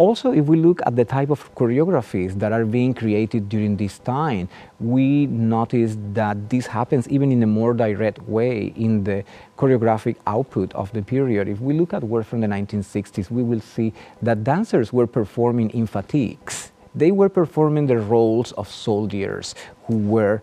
Also, 0.00 0.32
if 0.32 0.46
we 0.46 0.56
look 0.56 0.80
at 0.86 0.96
the 0.96 1.04
type 1.04 1.28
of 1.28 1.54
choreographies 1.54 2.32
that 2.38 2.52
are 2.52 2.64
being 2.64 2.94
created 2.94 3.50
during 3.50 3.76
this 3.76 3.98
time, 3.98 4.48
we 4.78 5.26
notice 5.26 5.94
that 6.14 6.48
this 6.48 6.66
happens 6.66 7.06
even 7.10 7.30
in 7.30 7.42
a 7.42 7.46
more 7.46 7.74
direct 7.74 8.18
way 8.22 8.72
in 8.76 9.04
the 9.04 9.22
choreographic 9.58 10.16
output 10.26 10.72
of 10.72 10.90
the 10.94 11.02
period. 11.02 11.48
If 11.48 11.60
we 11.60 11.74
look 11.74 11.92
at 11.92 12.02
work 12.02 12.24
from 12.24 12.40
the 12.40 12.46
1960s, 12.46 13.30
we 13.30 13.42
will 13.42 13.60
see 13.60 13.92
that 14.22 14.42
dancers 14.42 14.90
were 14.90 15.06
performing 15.06 15.68
in 15.72 15.86
fatigues. 15.86 16.72
They 16.94 17.10
were 17.10 17.28
performing 17.28 17.86
the 17.86 17.98
roles 17.98 18.52
of 18.52 18.70
soldiers 18.70 19.54
who 19.84 19.98
were 19.98 20.40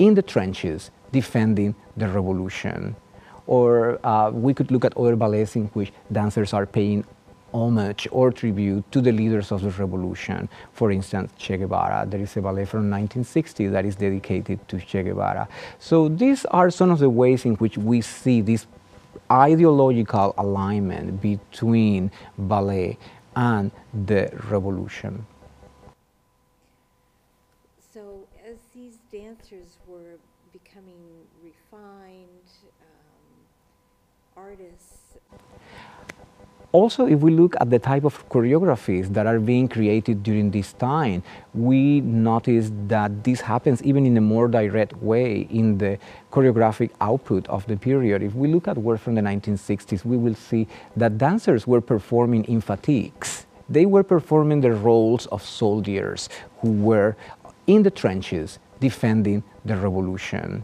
in 0.00 0.14
the 0.14 0.22
trenches 0.22 0.90
defending 1.12 1.76
the 1.96 2.08
revolution. 2.08 2.96
Or 3.46 4.04
uh, 4.04 4.32
we 4.32 4.52
could 4.52 4.72
look 4.72 4.84
at 4.84 4.96
other 4.96 5.14
ballets 5.14 5.54
in 5.54 5.66
which 5.66 5.92
dancers 6.10 6.52
are 6.52 6.66
paying 6.66 7.04
homage 7.56 8.06
or 8.10 8.30
tribute 8.30 8.84
to 8.92 9.00
the 9.00 9.12
leaders 9.12 9.50
of 9.50 9.62
the 9.62 9.70
revolution. 9.70 10.48
For 10.72 10.90
instance, 10.92 11.32
Che 11.38 11.56
Guevara. 11.56 12.06
There 12.06 12.20
is 12.20 12.36
a 12.36 12.42
ballet 12.42 12.66
from 12.66 12.90
1960 12.90 13.68
that 13.68 13.84
is 13.84 13.96
dedicated 13.96 14.58
to 14.68 14.78
Che 14.78 15.02
Guevara. 15.02 15.48
So 15.78 16.08
these 16.08 16.44
are 16.46 16.70
some 16.70 16.90
of 16.90 16.98
the 16.98 17.10
ways 17.10 17.44
in 17.44 17.54
which 17.56 17.78
we 17.78 18.00
see 18.00 18.40
this 18.40 18.66
ideological 19.30 20.34
alignment 20.38 21.20
between 21.20 22.10
ballet 22.38 22.98
and 23.34 23.70
the 24.06 24.30
revolution. 24.50 25.26
So 27.92 28.26
as 28.46 28.56
these 28.74 28.98
dancers 29.10 29.78
were 29.86 30.18
becoming 30.52 31.02
refined 31.42 32.48
um, 32.82 33.34
artists, 34.36 34.95
also, 36.76 37.06
if 37.06 37.20
we 37.20 37.30
look 37.30 37.56
at 37.58 37.70
the 37.70 37.78
type 37.78 38.04
of 38.04 38.28
choreographies 38.28 39.08
that 39.14 39.26
are 39.26 39.40
being 39.40 39.66
created 39.66 40.22
during 40.22 40.50
this 40.50 40.74
time, 40.74 41.22
we 41.54 42.02
notice 42.02 42.70
that 42.86 43.24
this 43.24 43.40
happens 43.40 43.82
even 43.82 44.04
in 44.04 44.14
a 44.18 44.20
more 44.20 44.46
direct 44.46 44.94
way 44.98 45.48
in 45.48 45.78
the 45.78 45.98
choreographic 46.30 46.90
output 47.00 47.48
of 47.48 47.66
the 47.66 47.78
period. 47.78 48.22
If 48.22 48.34
we 48.34 48.52
look 48.52 48.68
at 48.68 48.76
work 48.76 49.00
from 49.00 49.14
the 49.14 49.22
1960s, 49.22 50.04
we 50.04 50.18
will 50.18 50.34
see 50.34 50.68
that 50.94 51.16
dancers 51.16 51.66
were 51.66 51.80
performing 51.80 52.44
in 52.44 52.60
fatigues. 52.60 53.46
They 53.70 53.86
were 53.86 54.02
performing 54.02 54.60
the 54.60 54.72
roles 54.72 55.24
of 55.28 55.42
soldiers 55.42 56.28
who 56.60 56.72
were 56.72 57.16
in 57.66 57.84
the 57.84 57.90
trenches 57.90 58.58
defending 58.80 59.42
the 59.64 59.76
revolution. 59.78 60.62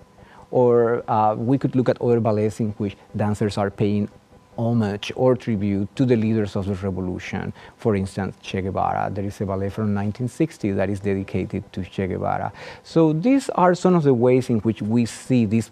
Or 0.51 1.11
uh, 1.11 1.37
we 1.37 1.57
could 1.57 1.75
look 1.75 1.89
at 1.89 1.99
other 2.03 2.21
ballets 2.21 2.61
in 2.61 2.73
which 2.73 2.99
dancers 3.17 3.57
are 3.57 3.71
paying 3.71 4.11
homage 4.59 5.13
or 5.17 5.37
tribute 5.37 5.95
to 5.97 6.05
the 6.05 6.17
leaders 6.17 6.57
of 6.57 6.67
the 6.67 6.75
revolution. 6.75 7.53
For 7.77 7.97
instance, 7.97 8.37
Che 8.43 8.63
Guevara. 8.63 9.11
There 9.13 9.25
is 9.25 9.41
a 9.41 9.47
ballet 9.47 9.71
from 9.71 9.95
1960 9.95 10.73
that 10.73 10.91
is 10.91 11.01
dedicated 11.01 11.71
to 11.73 11.83
Che 11.85 12.07
Guevara. 12.07 12.53
So 12.83 13.13
these 13.13 13.49
are 13.51 13.75
some 13.75 13.95
of 13.95 14.03
the 14.03 14.15
ways 14.15 14.51
in 14.51 14.61
which 14.61 14.83
we 14.83 15.07
see 15.07 15.47
this 15.47 15.71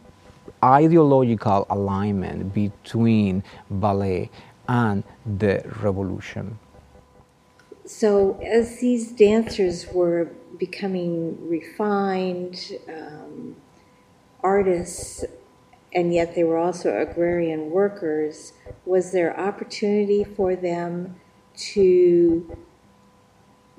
ideological 0.62 1.66
alignment 1.70 2.52
between 2.54 3.42
ballet 3.70 4.30
and 4.68 5.04
the 5.38 5.62
revolution. 5.82 6.58
So, 7.84 8.38
as 8.40 8.78
these 8.78 9.10
dancers 9.10 9.87
were 9.92 10.30
becoming 10.58 11.49
refined 11.49 12.72
um, 12.88 13.56
artists, 14.44 15.25
and 15.92 16.14
yet 16.14 16.35
they 16.35 16.44
were 16.44 16.59
also 16.59 16.97
agrarian 17.00 17.70
workers, 17.70 18.52
was 18.85 19.12
there 19.12 19.38
opportunity 19.38 20.25
for 20.25 20.54
them 20.54 21.16
to 21.56 22.56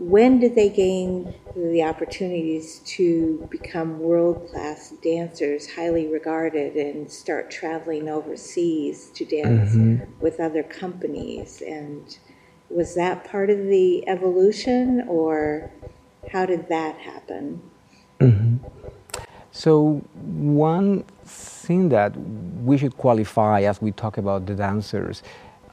when 0.01 0.39
did 0.39 0.55
they 0.55 0.67
gain 0.67 1.31
the 1.55 1.83
opportunities 1.83 2.79
to 2.79 3.47
become 3.51 3.99
world 3.99 4.49
class 4.49 4.95
dancers, 5.03 5.75
highly 5.75 6.07
regarded, 6.07 6.75
and 6.75 7.09
start 7.11 7.51
traveling 7.51 8.09
overseas 8.09 9.11
to 9.11 9.23
dance 9.23 9.75
mm-hmm. 9.75 10.03
with 10.19 10.39
other 10.39 10.63
companies? 10.63 11.61
And 11.61 12.17
was 12.67 12.95
that 12.95 13.23
part 13.25 13.51
of 13.51 13.59
the 13.59 14.07
evolution, 14.07 15.05
or 15.07 15.71
how 16.31 16.47
did 16.47 16.67
that 16.69 16.97
happen? 16.97 17.61
Mm-hmm. 18.19 18.80
So, 19.51 20.01
one 20.13 21.03
thing 21.25 21.89
that 21.89 22.15
we 22.63 22.77
should 22.77 22.95
qualify 22.97 23.61
as 23.61 23.81
we 23.81 23.91
talk 23.91 24.17
about 24.17 24.45
the 24.45 24.55
dancers 24.55 25.23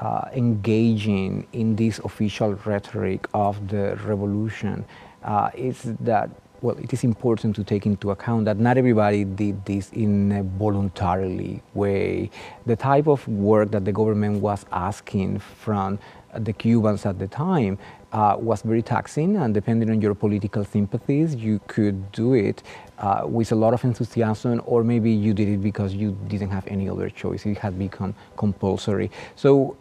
uh, 0.00 0.28
engaging 0.35 1.47
in 1.52 1.76
this 1.76 1.99
official 2.00 2.54
rhetoric 2.64 3.26
of 3.35 3.68
the 3.68 3.97
revolution 4.04 4.85
uh, 5.23 5.50
is 5.54 5.82
that 6.00 6.30
well, 6.61 6.76
it 6.78 6.92
is 6.92 7.04
important 7.04 7.54
to 7.54 7.62
take 7.62 7.87
into 7.87 8.11
account 8.11 8.44
that 8.47 8.58
not 8.58 8.76
everybody 8.76 9.25
did 9.25 9.64
this 9.64 9.90
in 9.92 10.32
a 10.32 10.42
voluntarily 10.42 11.62
way. 11.75 12.30
The 12.66 12.75
type 12.75 13.06
of 13.06 13.26
work 13.28 13.70
that 13.70 13.85
the 13.85 13.92
government 13.92 14.40
was 14.40 14.66
asking 14.73 15.38
from 15.38 16.00
the 16.37 16.52
Cubans 16.52 17.06
at 17.06 17.20
the 17.20 17.28
time 17.28 17.78
uh, 18.12 18.37
was 18.38 18.62
very 18.62 18.82
taxing, 18.82 19.37
and 19.37 19.54
depending 19.54 19.88
on 19.90 20.02
your 20.02 20.14
political 20.14 20.64
sympathies, 20.64 21.37
you 21.37 21.61
could 21.68 22.11
do 22.11 22.35
it 22.35 22.62
uh, 22.99 23.23
with 23.26 23.52
a 23.52 23.55
lot 23.55 23.75
of 23.75 23.85
enthusiasm, 23.85 24.61
or 24.67 24.83
maybe 24.85 25.11
you 25.11 25.33
did 25.35 25.49
it 25.49 25.62
because 25.62 25.95
you 25.95 26.17
didn't 26.28 26.50
have 26.50 26.67
any 26.67 26.88
other 26.88 27.09
choice. 27.11 27.47
It 27.47 27.59
had 27.59 27.78
become 27.78 28.14
compulsory. 28.37 29.11
So 29.37 29.76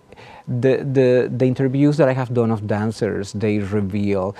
the, 0.47 0.77
the, 0.77 1.29
the 1.35 1.45
interviews 1.45 1.97
that 1.97 2.07
I 2.07 2.13
have 2.13 2.33
done 2.33 2.51
of 2.51 2.67
dancers, 2.67 3.33
they 3.33 3.59
reveal 3.59 4.35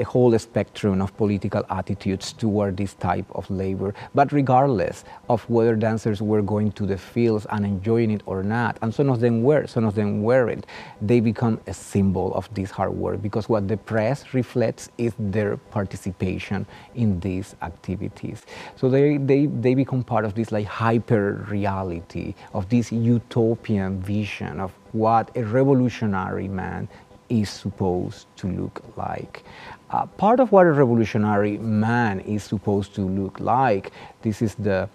a 0.00 0.04
whole 0.04 0.36
spectrum 0.38 1.00
of 1.00 1.16
political 1.16 1.64
attitudes 1.70 2.32
toward 2.32 2.76
this 2.76 2.94
type 2.94 3.26
of 3.32 3.48
labor. 3.50 3.94
But 4.14 4.32
regardless 4.32 5.04
of 5.28 5.48
whether 5.48 5.76
dancers 5.76 6.22
were 6.22 6.42
going 6.42 6.72
to 6.72 6.86
the 6.86 6.98
fields 6.98 7.46
and 7.50 7.64
enjoying 7.64 8.10
it 8.10 8.22
or 8.26 8.42
not, 8.42 8.78
and 8.82 8.94
some 8.94 9.10
of 9.10 9.20
them 9.20 9.42
were, 9.42 9.66
some 9.66 9.84
of 9.84 9.94
them 9.94 10.22
weren't, 10.22 10.66
they 11.00 11.20
become 11.20 11.60
a 11.66 11.74
symbol 11.74 12.34
of 12.34 12.52
this 12.54 12.70
hard 12.70 12.92
work 12.92 13.22
because 13.22 13.48
what 13.48 13.68
the 13.68 13.76
press 13.76 14.34
reflects 14.34 14.88
is 14.98 15.12
their 15.18 15.56
participation 15.56 16.66
in 16.94 17.20
these 17.20 17.54
activities. 17.62 18.42
So 18.76 18.88
they, 18.88 19.18
they, 19.18 19.46
they 19.46 19.74
become 19.74 20.02
part 20.02 20.24
of 20.24 20.34
this 20.34 20.50
like 20.50 20.66
hyper 20.66 21.46
reality, 21.48 22.34
of 22.54 22.68
this 22.68 22.90
utopian 22.90 24.00
vision 24.00 24.60
of 24.60 24.72
what 24.92 25.30
a 25.36 25.44
revolutionary 25.44 26.48
man 26.48 26.88
is 27.30 27.48
supposed 27.48 28.26
to 28.36 28.48
look 28.48 28.82
like. 28.96 29.44
Uh, 29.90 30.06
part 30.06 30.38
of 30.38 30.52
what 30.52 30.66
a 30.66 30.72
revolutionary 30.72 31.58
man 31.58 32.20
is 32.20 32.44
supposed 32.44 32.94
to 32.94 33.02
look 33.02 33.40
like, 33.40 33.90
this 34.22 34.40
is 34.40 34.54
the, 34.54 34.88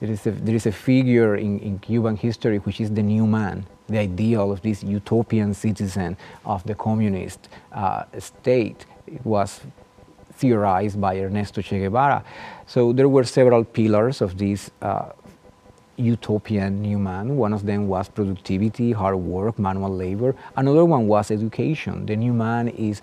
there, 0.00 0.10
is 0.10 0.26
a, 0.26 0.30
there 0.30 0.54
is 0.54 0.64
a 0.66 0.72
figure 0.72 1.36
in, 1.36 1.58
in 1.60 1.78
Cuban 1.78 2.16
history 2.16 2.58
which 2.58 2.80
is 2.80 2.90
the 2.90 3.02
new 3.02 3.26
man, 3.26 3.66
the 3.88 3.98
ideal 3.98 4.50
of 4.50 4.62
this 4.62 4.82
utopian 4.82 5.52
citizen 5.52 6.16
of 6.46 6.64
the 6.64 6.74
communist 6.74 7.48
uh, 7.72 8.04
state. 8.18 8.86
It 9.06 9.24
was 9.24 9.60
theorized 10.32 10.98
by 10.98 11.18
Ernesto 11.18 11.60
Che 11.60 11.80
Guevara. 11.80 12.24
So 12.66 12.92
there 12.92 13.08
were 13.08 13.24
several 13.24 13.64
pillars 13.64 14.22
of 14.22 14.38
this 14.38 14.70
uh, 14.80 15.12
utopian 15.98 16.80
new 16.80 16.98
man. 16.98 17.36
One 17.36 17.52
of 17.52 17.66
them 17.66 17.88
was 17.88 18.08
productivity, 18.08 18.92
hard 18.92 19.16
work, 19.16 19.58
manual 19.58 19.94
labor. 19.94 20.34
Another 20.56 20.84
one 20.84 21.06
was 21.08 21.30
education. 21.30 22.06
The 22.06 22.16
new 22.16 22.32
man 22.32 22.68
is 22.68 23.02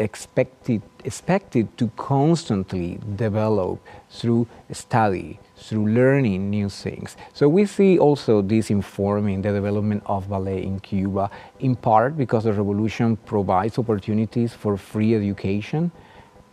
expected, 0.00 0.82
expected 1.04 1.76
to 1.78 1.88
constantly 1.96 2.98
develop 3.16 3.78
through 4.10 4.48
study, 4.72 5.38
through 5.56 5.86
learning 5.86 6.50
new 6.50 6.68
things. 6.68 7.16
So 7.34 7.48
we 7.48 7.66
see 7.66 7.98
also 7.98 8.42
this 8.42 8.70
informing 8.70 9.42
the 9.42 9.52
development 9.52 10.02
of 10.06 10.28
ballet 10.28 10.62
in 10.62 10.80
Cuba, 10.80 11.30
in 11.60 11.76
part 11.76 12.16
because 12.16 12.44
the 12.44 12.52
revolution 12.52 13.16
provides 13.16 13.78
opportunities 13.78 14.52
for 14.54 14.76
free 14.76 15.14
education 15.14 15.92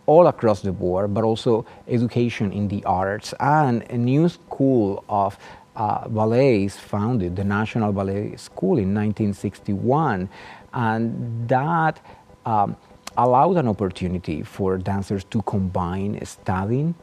all 0.06 0.27
across 0.27 0.62
the 0.62 0.72
board, 0.72 1.13
but 1.13 1.24
also 1.24 1.66
education 1.88 2.51
in 2.54 2.68
the 2.68 2.84
arts 2.86 3.34
and 3.39 3.83
a 3.90 3.98
new 3.98 4.29
school 4.29 5.03
of 5.10 5.38
uh, 5.75 6.07
ballet 6.07 6.64
is 6.64 6.75
founded, 6.75 7.36
the 7.36 7.44
National 7.44 7.94
Ballet 7.94 8.36
School 8.36 8.79
in 8.79 8.96
1961, 8.96 10.27
and 10.74 11.48
that 11.48 12.00
um, 12.46 12.75
allowed 13.18 13.58
an 13.58 13.68
opportunity 13.68 14.44
for 14.44 14.77
dancers 14.77 15.24
to 15.25 15.42
combine 15.44 16.24
studying, 16.25 16.96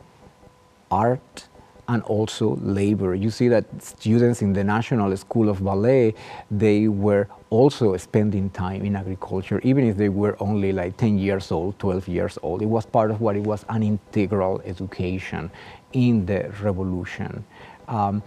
art, 0.91 1.49
and 1.89 2.03
also 2.05 2.57
labor. 2.63 3.15
You 3.15 3.31
see 3.31 3.49
that 3.49 3.67
students 3.83 4.41
in 4.41 4.53
the 4.53 4.65
National 4.65 5.15
School 5.17 5.49
of 5.49 5.63
Ballet, 5.63 6.15
they 6.51 6.89
were 6.89 7.29
also 7.51 7.97
spending 7.97 8.49
time 8.51 8.85
in 8.85 8.97
agriculture, 8.97 9.61
even 9.65 9.87
if 9.87 9.97
they 9.97 10.09
were 10.09 10.37
only 10.41 10.73
like 10.73 10.97
10 10.97 11.19
years 11.19 11.53
old, 11.53 11.79
12 11.79 12.09
years 12.09 12.39
old. 12.43 12.63
It 12.63 12.67
was 12.67 12.87
part 12.87 13.11
of 13.11 13.21
what 13.21 13.37
it 13.37 13.43
was 13.43 13.65
an 13.69 13.83
integral 13.83 14.63
education 14.65 15.51
in 15.93 16.27
the 16.27 16.51
revolution. 16.63 17.45
Um, 17.87 18.23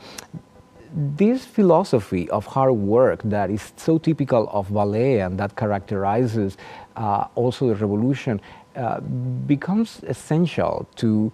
this 0.98 1.46
philosophy 1.46 2.28
of 2.32 2.48
hard 2.48 2.74
work 2.74 3.22
that 3.24 3.52
is 3.52 3.72
so 3.78 4.00
typical 4.00 4.50
of 4.50 4.74
ballet 4.74 5.20
and 5.20 5.40
that 5.40 5.56
characterizes 5.56 6.58
uh, 6.96 7.28
also 7.36 7.68
the 7.68 7.76
revolution 7.76 8.42
uh, 8.76 9.00
becomes 9.46 10.02
essential 10.08 10.88
to 10.96 11.32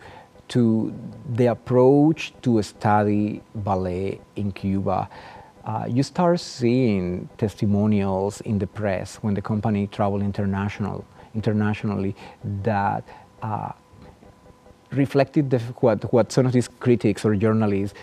to 0.50 0.94
the 1.36 1.46
approach 1.46 2.34
to 2.42 2.62
study 2.62 3.42
ballet 3.56 4.20
in 4.36 4.52
Cuba. 4.52 5.10
Uh, 5.64 5.86
you 5.88 6.04
start 6.04 6.42
seeing 6.42 7.30
testimonials 7.38 8.42
in 8.42 8.60
the 8.60 8.68
press 8.68 9.16
when 9.24 9.34
the 9.34 9.42
company 9.42 9.88
traveled 9.88 10.22
international 10.22 11.06
internationally 11.34 12.14
that 12.64 13.08
uh, 13.42 13.72
reflected 14.92 15.50
the, 15.50 15.60
what, 15.80 16.12
what 16.12 16.34
some 16.34 16.46
of 16.46 16.52
these 16.52 16.68
critics 16.68 17.24
or 17.24 17.34
journalists 17.36 17.98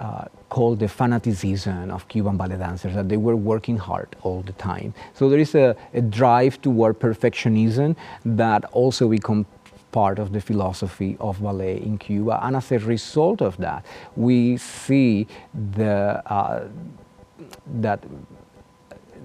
uh, 0.00 0.24
called 0.48 0.78
the 0.78 0.88
fanaticism 0.88 1.90
of 1.90 2.08
Cuban 2.08 2.36
ballet 2.36 2.56
dancers, 2.56 2.94
that 2.94 3.08
they 3.08 3.18
were 3.18 3.36
working 3.36 3.76
hard 3.76 4.08
all 4.22 4.42
the 4.42 4.52
time. 4.54 4.94
So 5.14 5.28
there 5.28 5.38
is 5.38 5.54
a, 5.54 5.76
a 5.94 6.00
drive 6.00 6.60
toward 6.62 6.98
perfectionism 6.98 7.96
that 8.24 8.64
also 8.72 9.08
becomes 9.08 9.46
part 9.92 10.18
of 10.18 10.32
the 10.32 10.40
philosophy 10.40 11.16
of 11.20 11.42
ballet 11.42 11.76
in 11.82 11.98
Cuba. 11.98 12.40
And 12.42 12.56
as 12.56 12.72
a 12.72 12.78
result 12.78 13.42
of 13.42 13.56
that, 13.58 13.84
we 14.16 14.56
see 14.56 15.26
the, 15.76 16.22
uh, 16.26 16.68
that 17.80 18.02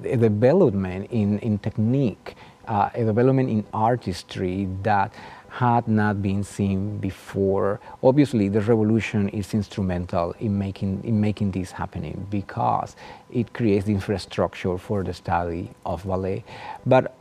a 0.04 0.18
development 0.18 1.10
in, 1.12 1.40
in 1.40 1.58
technique, 1.60 2.36
uh, 2.68 2.90
a 2.94 3.04
development 3.06 3.50
in 3.50 3.66
artistry 3.74 4.68
that 4.84 5.14
had 5.56 5.88
not 5.88 6.22
been 6.22 6.44
seen 6.44 6.98
before. 6.98 7.80
Obviously, 8.04 8.50
the 8.50 8.60
revolution 8.60 9.30
is 9.30 9.54
instrumental 9.54 10.36
in 10.42 10.58
making, 10.58 11.02
in 11.06 11.22
making 11.22 11.52
this 11.52 11.72
happening 11.72 12.28
because 12.30 12.98
it 13.32 13.54
creates 13.54 13.86
the 13.86 13.94
infrastructure 13.94 14.78
for 14.78 15.02
the 15.02 15.14
study 15.14 15.72
of 15.86 16.06
ballet. 16.06 16.44
But 16.86 17.16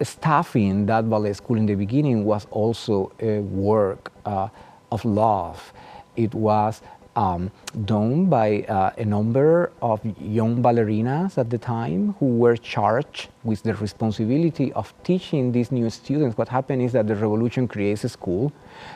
staffing 0.00 0.86
that 0.86 1.10
ballet 1.10 1.32
school 1.32 1.56
in 1.56 1.66
the 1.66 1.74
beginning 1.74 2.24
was 2.24 2.46
also 2.52 3.10
a 3.18 3.40
work 3.40 4.12
uh, 4.24 4.46
of 4.92 5.04
love. 5.04 5.72
It 6.14 6.32
was 6.32 6.82
um, 7.20 7.50
done 7.84 8.26
by 8.26 8.62
uh, 8.62 8.92
a 8.96 9.04
number 9.04 9.70
of 9.82 10.00
young 10.18 10.62
ballerinas 10.62 11.36
at 11.36 11.50
the 11.50 11.58
time 11.58 12.14
who 12.18 12.28
were 12.44 12.56
charged 12.56 13.28
with 13.44 13.62
the 13.62 13.74
responsibility 13.74 14.72
of 14.72 14.94
teaching 15.04 15.52
these 15.52 15.70
new 15.70 15.90
students. 15.90 16.38
What 16.38 16.48
happened 16.48 16.80
is 16.80 16.92
that 16.92 17.06
the 17.06 17.14
revolution 17.14 17.68
creates 17.68 18.04
a 18.04 18.08
school. 18.08 18.52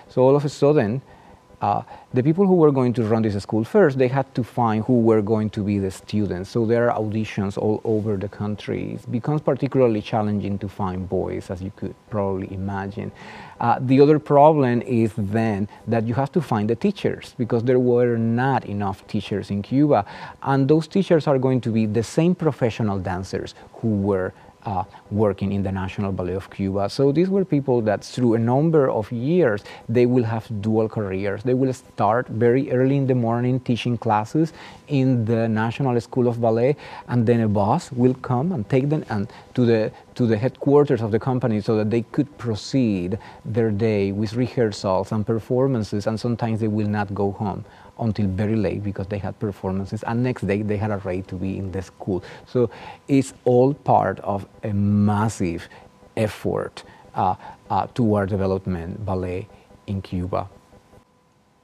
So 0.08 0.22
all 0.22 0.36
of 0.36 0.44
a 0.44 0.48
sudden, 0.48 1.02
uh, 1.64 1.82
the 2.12 2.22
people 2.22 2.46
who 2.46 2.56
were 2.62 2.70
going 2.70 2.92
to 2.92 3.02
run 3.04 3.22
this 3.22 3.42
school 3.42 3.64
first, 3.64 3.96
they 3.96 4.10
had 4.18 4.26
to 4.34 4.44
find 4.44 4.84
who 4.84 5.00
were 5.00 5.22
going 5.22 5.48
to 5.48 5.62
be 5.70 5.78
the 5.78 5.90
students. 5.90 6.50
So 6.50 6.66
there 6.66 6.90
are 6.90 7.00
auditions 7.02 7.56
all 7.56 7.80
over 7.84 8.18
the 8.24 8.28
country. 8.28 8.82
It 8.96 9.10
becomes 9.10 9.40
particularly 9.40 10.02
challenging 10.02 10.58
to 10.58 10.68
find 10.68 11.08
boys, 11.08 11.50
as 11.50 11.62
you 11.62 11.72
could 11.74 11.94
probably 12.10 12.52
imagine. 12.52 13.10
Uh, 13.60 13.78
the 13.80 13.98
other 14.04 14.18
problem 14.18 14.82
is 14.82 15.12
then 15.16 15.66
that 15.86 16.04
you 16.06 16.12
have 16.12 16.30
to 16.32 16.42
find 16.42 16.68
the 16.68 16.76
teachers 16.76 17.34
because 17.38 17.62
there 17.64 17.78
were 17.78 18.18
not 18.18 18.66
enough 18.66 19.06
teachers 19.06 19.50
in 19.50 19.62
Cuba. 19.62 20.04
And 20.42 20.68
those 20.68 20.86
teachers 20.86 21.26
are 21.26 21.38
going 21.38 21.62
to 21.62 21.70
be 21.70 21.86
the 21.86 22.02
same 22.02 22.34
professional 22.34 22.98
dancers 22.98 23.54
who 23.80 23.88
were 24.10 24.34
uh, 24.64 24.84
working 25.10 25.52
in 25.52 25.62
the 25.62 25.72
National 25.72 26.12
Ballet 26.12 26.34
of 26.34 26.50
Cuba. 26.50 26.88
So 26.88 27.12
these 27.12 27.28
were 27.28 27.44
people 27.44 27.80
that 27.82 28.04
through 28.04 28.34
a 28.34 28.38
number 28.38 28.90
of 28.90 29.10
years, 29.12 29.62
they 29.88 30.06
will 30.06 30.24
have 30.24 30.46
dual 30.62 30.88
careers. 30.88 31.42
They 31.42 31.54
will 31.54 31.72
start 31.72 32.28
very 32.28 32.70
early 32.70 32.96
in 32.96 33.06
the 33.06 33.14
morning 33.14 33.60
teaching 33.60 33.98
classes 33.98 34.52
in 34.88 35.24
the 35.24 35.48
National 35.48 36.00
School 36.00 36.28
of 36.28 36.40
Ballet, 36.40 36.76
and 37.08 37.26
then 37.26 37.40
a 37.40 37.48
boss 37.48 37.92
will 37.92 38.14
come 38.14 38.52
and 38.52 38.68
take 38.68 38.88
them 38.88 39.04
and 39.08 39.28
to 39.54 39.64
the 39.64 39.92
to 40.14 40.26
the 40.26 40.36
headquarters 40.36 41.00
of 41.02 41.10
the 41.10 41.18
company 41.18 41.60
so 41.60 41.76
that 41.76 41.90
they 41.90 42.02
could 42.02 42.38
proceed 42.38 43.18
their 43.44 43.70
day 43.70 44.12
with 44.12 44.34
rehearsals 44.34 45.10
and 45.10 45.26
performances, 45.26 46.06
and 46.06 46.18
sometimes 46.20 46.60
they 46.60 46.68
will 46.68 46.86
not 46.86 47.12
go 47.14 47.32
home 47.32 47.64
until 47.98 48.26
very 48.26 48.56
late 48.56 48.82
because 48.82 49.06
they 49.08 49.18
had 49.18 49.38
performances 49.38 50.02
and 50.04 50.22
next 50.22 50.46
day 50.46 50.62
they 50.62 50.76
had 50.76 50.90
a 50.90 50.98
right 50.98 51.26
to 51.28 51.34
be 51.34 51.58
in 51.58 51.70
the 51.72 51.82
school 51.82 52.22
so 52.46 52.70
it's 53.08 53.34
all 53.44 53.74
part 53.74 54.18
of 54.20 54.46
a 54.62 54.72
massive 54.72 55.68
effort 56.16 56.82
uh, 57.14 57.34
uh, 57.70 57.86
toward 57.88 58.28
development 58.28 59.04
ballet 59.04 59.46
in 59.86 60.02
cuba 60.02 60.48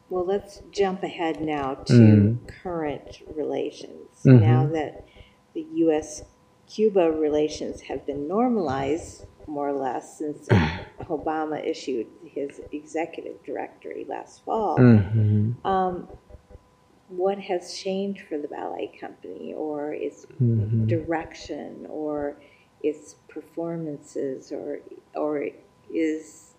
well 0.09 0.25
let's 0.25 0.63
jump 0.71 1.03
ahead 1.03 1.41
now 1.41 1.75
to 1.75 1.93
mm. 1.93 2.39
current 2.63 3.23
relations 3.35 4.09
mm-hmm. 4.25 4.41
now 4.41 4.67
that 4.67 5.07
the 5.55 5.63
us 5.63 6.23
cuba 6.69 7.11
relations 7.11 7.81
have 7.83 8.07
been 8.07 8.29
normalized 8.29 9.25
more 9.51 9.69
or 9.69 9.79
less 9.79 10.19
since 10.19 10.49
Obama 11.03 11.63
issued 11.65 12.07
his 12.25 12.61
executive 12.73 13.43
directory 13.45 14.07
last 14.09 14.45
fall. 14.45 14.79
Mm-hmm. 14.79 15.67
Um, 15.67 16.09
what 17.11 17.39
has 17.39 17.75
changed 17.75 18.23
for 18.29 18.39
the 18.39 18.49
ballet 18.49 18.93
company, 19.01 19.53
or 19.55 19.93
its 19.93 20.27
mm-hmm. 20.27 20.87
direction, 20.87 21.87
or 21.89 22.37
its 22.83 23.17
performances, 23.29 24.53
or 24.53 24.81
or 25.15 25.49
is 25.93 26.55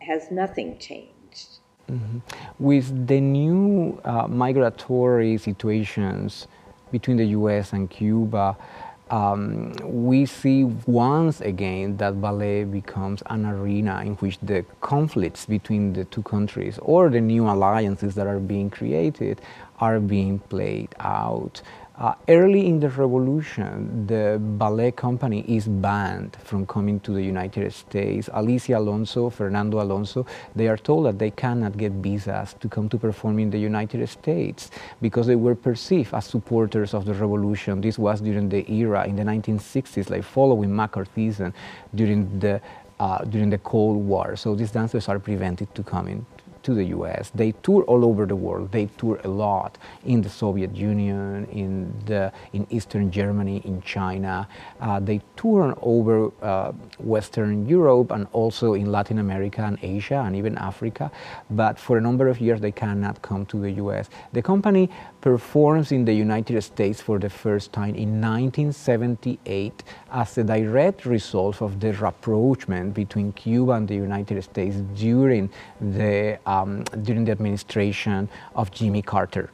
has 0.00 0.30
nothing 0.30 0.78
changed? 0.78 1.58
Mm-hmm. 1.90 2.18
With 2.58 3.06
the 3.06 3.20
new 3.20 4.00
uh, 4.04 4.26
migratory 4.26 5.38
situations 5.38 6.48
between 6.90 7.16
the 7.16 7.26
U.S. 7.26 7.72
and 7.72 7.90
Cuba 7.90 8.56
um, 9.10 9.72
we 9.82 10.24
see 10.24 10.64
once 10.86 11.40
again 11.42 11.96
that 11.98 12.20
ballet 12.20 12.64
becomes 12.64 13.22
an 13.26 13.44
arena 13.44 14.02
in 14.04 14.14
which 14.14 14.38
the 14.40 14.64
conflicts 14.80 15.44
between 15.44 15.92
the 15.92 16.04
two 16.06 16.22
countries 16.22 16.78
or 16.80 17.10
the 17.10 17.20
new 17.20 17.48
alliances 17.48 18.14
that 18.14 18.26
are 18.26 18.38
being 18.38 18.70
created 18.70 19.40
are 19.80 20.00
being 20.00 20.38
played 20.38 20.94
out. 21.00 21.62
Uh, 21.96 22.12
early 22.28 22.66
in 22.66 22.80
the 22.80 22.88
revolution, 22.88 24.04
the 24.08 24.36
ballet 24.58 24.90
company 24.90 25.44
is 25.46 25.68
banned 25.68 26.36
from 26.42 26.66
coming 26.66 26.98
to 26.98 27.12
the 27.12 27.22
United 27.22 27.72
States. 27.72 28.28
Alicia 28.32 28.78
Alonso, 28.78 29.30
Fernando 29.30 29.80
Alonso, 29.80 30.26
they 30.56 30.66
are 30.66 30.76
told 30.76 31.06
that 31.06 31.20
they 31.20 31.30
cannot 31.30 31.76
get 31.76 31.92
visas 31.92 32.56
to 32.58 32.68
come 32.68 32.88
to 32.88 32.98
perform 32.98 33.38
in 33.38 33.48
the 33.48 33.58
United 33.58 34.04
States 34.08 34.72
because 35.00 35.28
they 35.28 35.36
were 35.36 35.54
perceived 35.54 36.12
as 36.12 36.24
supporters 36.24 36.94
of 36.94 37.04
the 37.04 37.14
revolution. 37.14 37.80
This 37.80 37.96
was 37.96 38.20
during 38.20 38.48
the 38.48 38.68
era 38.68 39.06
in 39.06 39.14
the 39.14 39.22
1960s, 39.22 40.10
like 40.10 40.24
following 40.24 40.70
McCarthyism 40.70 41.52
during 41.94 42.40
the 42.40 42.60
uh, 43.00 43.18
during 43.24 43.50
the 43.50 43.58
Cold 43.58 43.96
War. 43.96 44.36
So 44.36 44.54
these 44.54 44.70
dancers 44.70 45.08
are 45.08 45.18
prevented 45.18 45.72
to 45.74 45.82
coming 45.82 46.26
to 46.64 46.74
the 46.74 46.84
US. 46.96 47.30
They 47.34 47.52
tour 47.62 47.82
all 47.84 48.04
over 48.04 48.26
the 48.26 48.36
world. 48.36 48.72
They 48.72 48.86
tour 48.98 49.20
a 49.24 49.28
lot 49.28 49.78
in 50.04 50.22
the 50.22 50.28
Soviet 50.28 50.74
Union, 50.74 51.46
in, 51.52 51.92
the, 52.06 52.32
in 52.52 52.66
Eastern 52.70 53.10
Germany, 53.10 53.62
in 53.64 53.80
China. 53.82 54.48
Uh, 54.80 54.98
they 55.00 55.20
tour 55.36 55.76
over 55.82 56.32
uh, 56.42 56.72
Western 56.98 57.68
Europe 57.68 58.10
and 58.10 58.26
also 58.32 58.74
in 58.74 58.90
Latin 58.90 59.18
America 59.18 59.62
and 59.62 59.78
Asia 59.82 60.22
and 60.26 60.34
even 60.34 60.56
Africa. 60.58 61.10
But 61.50 61.78
for 61.78 61.98
a 61.98 62.00
number 62.00 62.28
of 62.28 62.40
years, 62.40 62.60
they 62.60 62.72
cannot 62.72 63.22
come 63.22 63.46
to 63.46 63.60
the 63.60 63.72
US. 63.72 64.08
The 64.32 64.42
company 64.42 64.90
performs 65.24 65.90
in 65.90 66.04
the 66.04 66.12
United 66.12 66.60
States 66.60 67.00
for 67.00 67.18
the 67.18 67.30
first 67.30 67.72
time 67.72 67.94
in 67.94 68.20
1978 68.20 69.82
as 70.12 70.36
a 70.36 70.44
direct 70.44 71.06
result 71.06 71.62
of 71.62 71.80
the 71.80 71.94
rapprochement 71.94 72.92
between 72.92 73.32
Cuba 73.32 73.72
and 73.72 73.88
the 73.88 73.94
United 73.94 74.44
States 74.44 74.76
during 74.94 75.48
the, 75.80 76.38
um, 76.44 76.84
during 77.00 77.24
the 77.24 77.32
administration 77.32 78.28
of 78.54 78.70
Jimmy 78.70 79.00
Carter. 79.00 79.48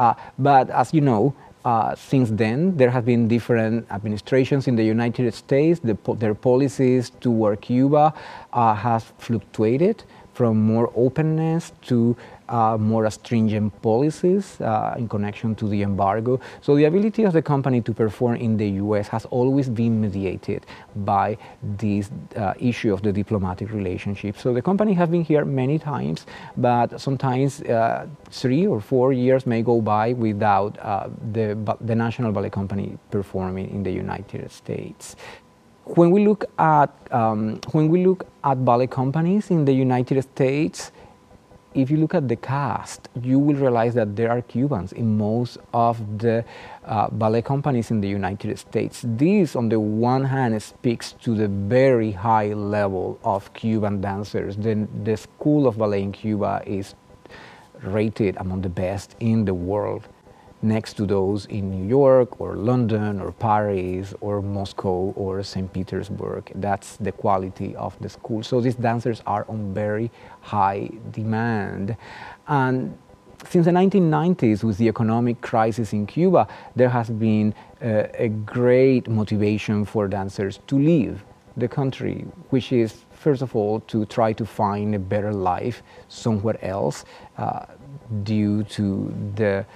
Uh, 0.00 0.14
but 0.38 0.70
as 0.70 0.94
you 0.94 1.02
know, 1.02 1.34
uh, 1.66 1.94
since 1.94 2.30
then, 2.30 2.74
there 2.78 2.90
have 2.90 3.04
been 3.04 3.28
different 3.28 3.86
administrations 3.90 4.68
in 4.68 4.74
the 4.76 4.84
United 4.84 5.34
States. 5.34 5.80
The, 5.80 5.98
their 6.16 6.34
policies 6.34 7.12
toward 7.20 7.60
Cuba 7.60 8.14
uh, 8.54 8.74
has 8.74 9.04
fluctuated 9.18 10.02
from 10.32 10.56
more 10.56 10.90
openness 10.96 11.72
to 11.82 12.16
uh, 12.52 12.76
more 12.76 13.10
stringent 13.10 13.72
policies 13.82 14.60
uh, 14.60 14.94
in 14.98 15.08
connection 15.08 15.54
to 15.54 15.68
the 15.68 15.82
embargo. 15.82 16.38
So 16.60 16.76
the 16.76 16.84
ability 16.84 17.24
of 17.24 17.32
the 17.32 17.42
company 17.42 17.80
to 17.80 17.92
perform 17.92 18.36
in 18.36 18.56
the 18.56 18.68
U.S. 18.84 19.08
has 19.08 19.24
always 19.26 19.68
been 19.68 20.00
mediated 20.00 20.66
by 20.94 21.38
this 21.62 22.10
uh, 22.36 22.52
issue 22.60 22.92
of 22.92 23.02
the 23.02 23.12
diplomatic 23.12 23.72
relationship. 23.72 24.38
So 24.38 24.52
the 24.52 24.62
company 24.62 24.92
has 24.92 25.08
been 25.08 25.24
here 25.24 25.44
many 25.44 25.78
times, 25.78 26.26
but 26.56 27.00
sometimes 27.00 27.62
uh, 27.62 28.06
three 28.30 28.66
or 28.66 28.80
four 28.80 29.12
years 29.12 29.46
may 29.46 29.62
go 29.62 29.80
by 29.80 30.12
without 30.12 30.78
uh, 30.78 31.08
the, 31.32 31.56
the 31.80 31.94
National 31.94 32.32
Ballet 32.32 32.50
Company 32.50 32.98
performing 33.10 33.70
in 33.70 33.82
the 33.82 33.90
United 33.90 34.50
States 34.50 35.16
when 35.84 36.10
we 36.10 36.24
look 36.24 36.44
at 36.58 36.90
um, 37.10 37.60
when 37.72 37.88
we 37.88 38.06
look 38.06 38.26
at 38.44 38.64
ballet 38.64 38.86
companies 38.86 39.50
in 39.50 39.64
the 39.64 39.72
United 39.72 40.22
States, 40.22 40.92
if 41.74 41.90
you 41.90 41.96
look 41.96 42.14
at 42.14 42.28
the 42.28 42.36
cast, 42.36 43.08
you 43.20 43.38
will 43.38 43.56
realize 43.56 43.94
that 43.94 44.16
there 44.16 44.30
are 44.30 44.42
Cubans 44.42 44.92
in 44.92 45.16
most 45.16 45.58
of 45.72 46.18
the 46.18 46.44
uh, 46.84 47.08
ballet 47.10 47.42
companies 47.42 47.90
in 47.90 48.00
the 48.00 48.08
United 48.08 48.58
States. 48.58 49.02
This, 49.04 49.56
on 49.56 49.68
the 49.68 49.80
one 49.80 50.24
hand, 50.24 50.62
speaks 50.62 51.12
to 51.24 51.34
the 51.34 51.48
very 51.48 52.12
high 52.12 52.52
level 52.52 53.18
of 53.24 53.52
Cuban 53.54 54.00
dancers. 54.00 54.56
The, 54.56 54.86
the 55.04 55.16
School 55.16 55.66
of 55.66 55.78
Ballet 55.78 56.02
in 56.02 56.12
Cuba 56.12 56.62
is 56.66 56.94
rated 57.82 58.36
among 58.36 58.62
the 58.62 58.68
best 58.68 59.16
in 59.20 59.44
the 59.44 59.54
world 59.54 60.08
next 60.62 60.94
to 60.94 61.06
those 61.06 61.46
in 61.46 61.70
New 61.70 61.86
York 61.86 62.40
or 62.40 62.54
London 62.56 63.20
or 63.20 63.32
Paris 63.32 64.14
or 64.20 64.40
Moscow 64.40 65.12
or 65.16 65.42
St. 65.42 65.72
Petersburg. 65.72 66.50
That's 66.54 66.96
the 66.96 67.12
quality 67.12 67.74
of 67.76 67.98
the 68.00 68.08
school. 68.08 68.42
So 68.42 68.60
these 68.60 68.76
dancers 68.76 69.22
are 69.26 69.44
on 69.48 69.74
very 69.74 70.10
high 70.40 70.90
demand. 71.10 71.96
And 72.46 72.96
since 73.48 73.66
the 73.66 73.72
1990s, 73.72 74.62
with 74.62 74.78
the 74.78 74.88
economic 74.88 75.40
crisis 75.40 75.92
in 75.92 76.06
Cuba, 76.06 76.46
there 76.76 76.88
has 76.88 77.10
been 77.10 77.54
uh, 77.82 78.04
a 78.14 78.28
great 78.28 79.08
motivation 79.08 79.84
for 79.84 80.06
dancers 80.06 80.60
to 80.68 80.78
leave 80.78 81.24
the 81.56 81.68
country, 81.68 82.24
which 82.50 82.72
is, 82.72 83.04
first 83.10 83.42
of 83.42 83.54
all, 83.56 83.80
to 83.80 84.06
try 84.06 84.32
to 84.32 84.46
find 84.46 84.94
a 84.94 84.98
better 84.98 85.32
life 85.32 85.82
somewhere 86.08 86.58
else 86.64 87.04
uh, 87.36 87.66
due 88.22 88.62
to 88.64 89.12
the 89.34 89.66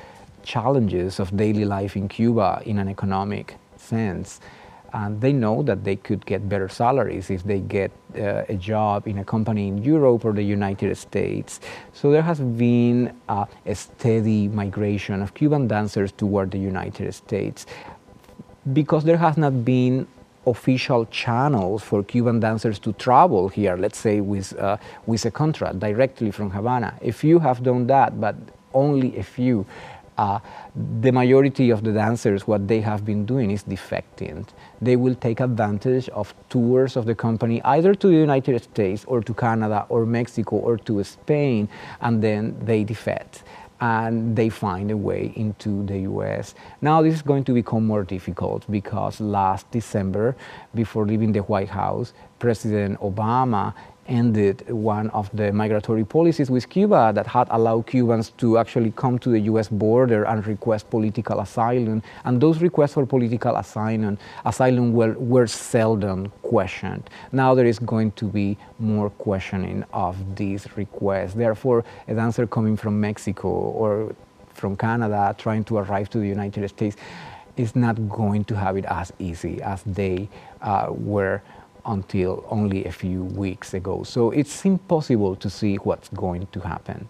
challenges 0.47 1.21
of 1.21 1.37
daily 1.37 1.65
life 1.65 1.97
in 1.97 2.09
Cuba 2.09 2.63
in 2.65 2.79
an 2.79 2.89
economic 2.89 3.57
sense. 3.77 4.41
And 4.93 5.21
they 5.21 5.33
know 5.33 5.63
that 5.65 5.85
they 5.85 5.97
could 5.97 6.25
get 6.25 6.49
better 6.49 6.69
salaries 6.69 7.29
if 7.29 7.43
they 7.43 7.61
get 7.61 7.91
uh, 8.15 8.45
a 8.49 8.55
job 8.55 9.07
in 9.07 9.19
a 9.19 9.25
company 9.25 9.69
in 9.69 9.77
Europe 9.79 10.25
or 10.25 10.33
the 10.33 10.43
United 10.59 10.97
States. 10.97 11.61
So 11.93 12.11
there 12.11 12.23
has 12.23 12.41
been 12.41 13.15
uh, 13.29 13.45
a 13.67 13.75
steady 13.75 14.49
migration 14.49 15.21
of 15.21 15.35
Cuban 15.35 15.67
dancers 15.67 16.13
toward 16.13 16.51
the 16.53 16.59
United 16.59 17.13
States 17.13 17.67
because 18.73 19.05
there 19.05 19.19
has 19.19 19.37
not 19.37 19.65
been 19.65 20.07
official 20.47 21.05
channels 21.07 21.83
for 21.83 22.03
Cuban 22.05 22.41
dancers 22.41 22.79
to 22.79 22.93
travel 22.93 23.49
here, 23.49 23.77
let's 23.77 23.99
say 23.99 24.21
with, 24.21 24.57
uh, 24.59 24.77
with 25.05 25.25
a 25.25 25.31
contract 25.31 25.81
directly 25.81 26.31
from 26.31 26.51
Havana. 26.51 26.95
A 27.03 27.11
few 27.11 27.41
have 27.41 27.63
done 27.63 27.87
that, 27.89 28.21
but 28.21 28.37
only 28.73 29.17
a 29.19 29.23
few 29.23 29.67
uh, 30.19 30.39
the 31.01 31.13
majority 31.13 31.71
of 31.71 31.85
the 31.85 31.93
dancers, 31.93 32.47
what 32.47 32.69
they 32.69 32.81
have 32.81 33.05
been 33.05 33.27
doing 33.27 33.51
is 33.51 33.65
defecting. 33.65 34.47
They 34.81 34.97
will 34.97 35.15
take 35.15 35.41
advantage 35.41 36.09
of 36.11 36.35
tours 36.49 36.97
of 36.97 37.07
the 37.07 37.15
company 37.15 37.63
either 37.65 37.95
to 37.95 38.07
the 38.09 38.15
United 38.15 38.63
States 38.63 39.05
or 39.07 39.21
to 39.23 39.35
Canada 39.35 39.87
or 39.89 40.07
Mexico 40.07 40.57
or 40.57 40.77
to 40.79 41.03
Spain, 41.05 41.69
and 42.01 42.23
then 42.23 42.57
they 42.65 42.85
defect 42.85 43.43
and 43.81 44.35
they 44.35 44.49
find 44.49 44.91
a 44.91 44.97
way 44.97 45.33
into 45.37 45.85
the 45.85 45.99
US. 46.01 46.55
Now, 46.81 47.03
this 47.03 47.15
is 47.15 47.23
going 47.23 47.45
to 47.45 47.53
become 47.53 47.87
more 47.87 48.05
difficult 48.05 48.65
because 48.71 49.21
last 49.21 49.71
December, 49.71 50.35
before 50.75 51.05
leaving 51.05 51.33
the 51.33 51.41
White 51.41 51.69
House, 51.69 52.15
President 52.39 52.99
Obama 53.01 53.75
ended 54.09 54.69
one 54.71 55.11
of 55.11 55.31
the 55.37 55.53
migratory 55.53 56.05
policies 56.05 56.51
with 56.51 56.69
Cuba 56.69 57.13
that 57.15 57.27
had 57.27 57.49
allowed 57.51 57.87
Cubans 57.87 58.31
to 58.39 58.59
actually 58.59 58.93
come 58.93 59.19
to 59.21 59.31
the 59.31 59.41
US 59.41 59.69
border 59.69 60.25
and 60.25 60.47
request 60.47 60.91
political 60.91 61.41
asylum. 61.41 62.03
And 62.25 62.41
those 62.41 62.61
requests 62.61 62.95
for 62.95 63.07
political 63.07 63.57
asylum, 63.57 64.19
asylum 64.45 64.93
were, 64.93 65.15
were 65.15 65.47
seldom 65.47 66.33
questioned. 66.43 67.09
Now 67.33 67.55
there 67.55 67.67
is 67.67 67.79
going 67.79 68.13
to 68.13 68.27
be 68.27 68.57
more 68.79 69.11
questioning 69.11 69.85
of 69.93 70.37
these 70.37 70.67
requests. 70.77 71.35
Therefore, 71.35 71.85
a 72.09 72.15
dancer 72.15 72.47
coming 72.47 72.77
from 72.77 73.01
Mexico 73.01 73.49
or 73.49 74.15
from 74.55 74.77
Canada 74.77 75.35
trying 75.39 75.65
to 75.65 75.79
arrive 75.79 76.09
to 76.11 76.19
the 76.19 76.29
United 76.29 76.67
States 76.69 76.97
is 77.57 77.75
not 77.75 78.09
going 78.09 78.45
to 78.45 78.57
have 78.57 78.77
it 78.77 78.85
as 78.87 79.13
easy 79.19 79.63
as 79.63 79.83
they 79.85 80.29
uh, 80.63 80.89
were 80.91 81.43
until 81.87 82.45
only 82.51 82.85
a 82.85 82.93
few 82.93 83.25
weeks 83.25 83.75
ago. 83.75 84.03
So 84.03 84.31
it's 84.31 84.65
impossible 84.65 85.37
to 85.37 85.49
see 85.49 85.77
what's 85.77 86.09
going 86.09 86.47
to 86.53 86.61
happen. 86.61 87.09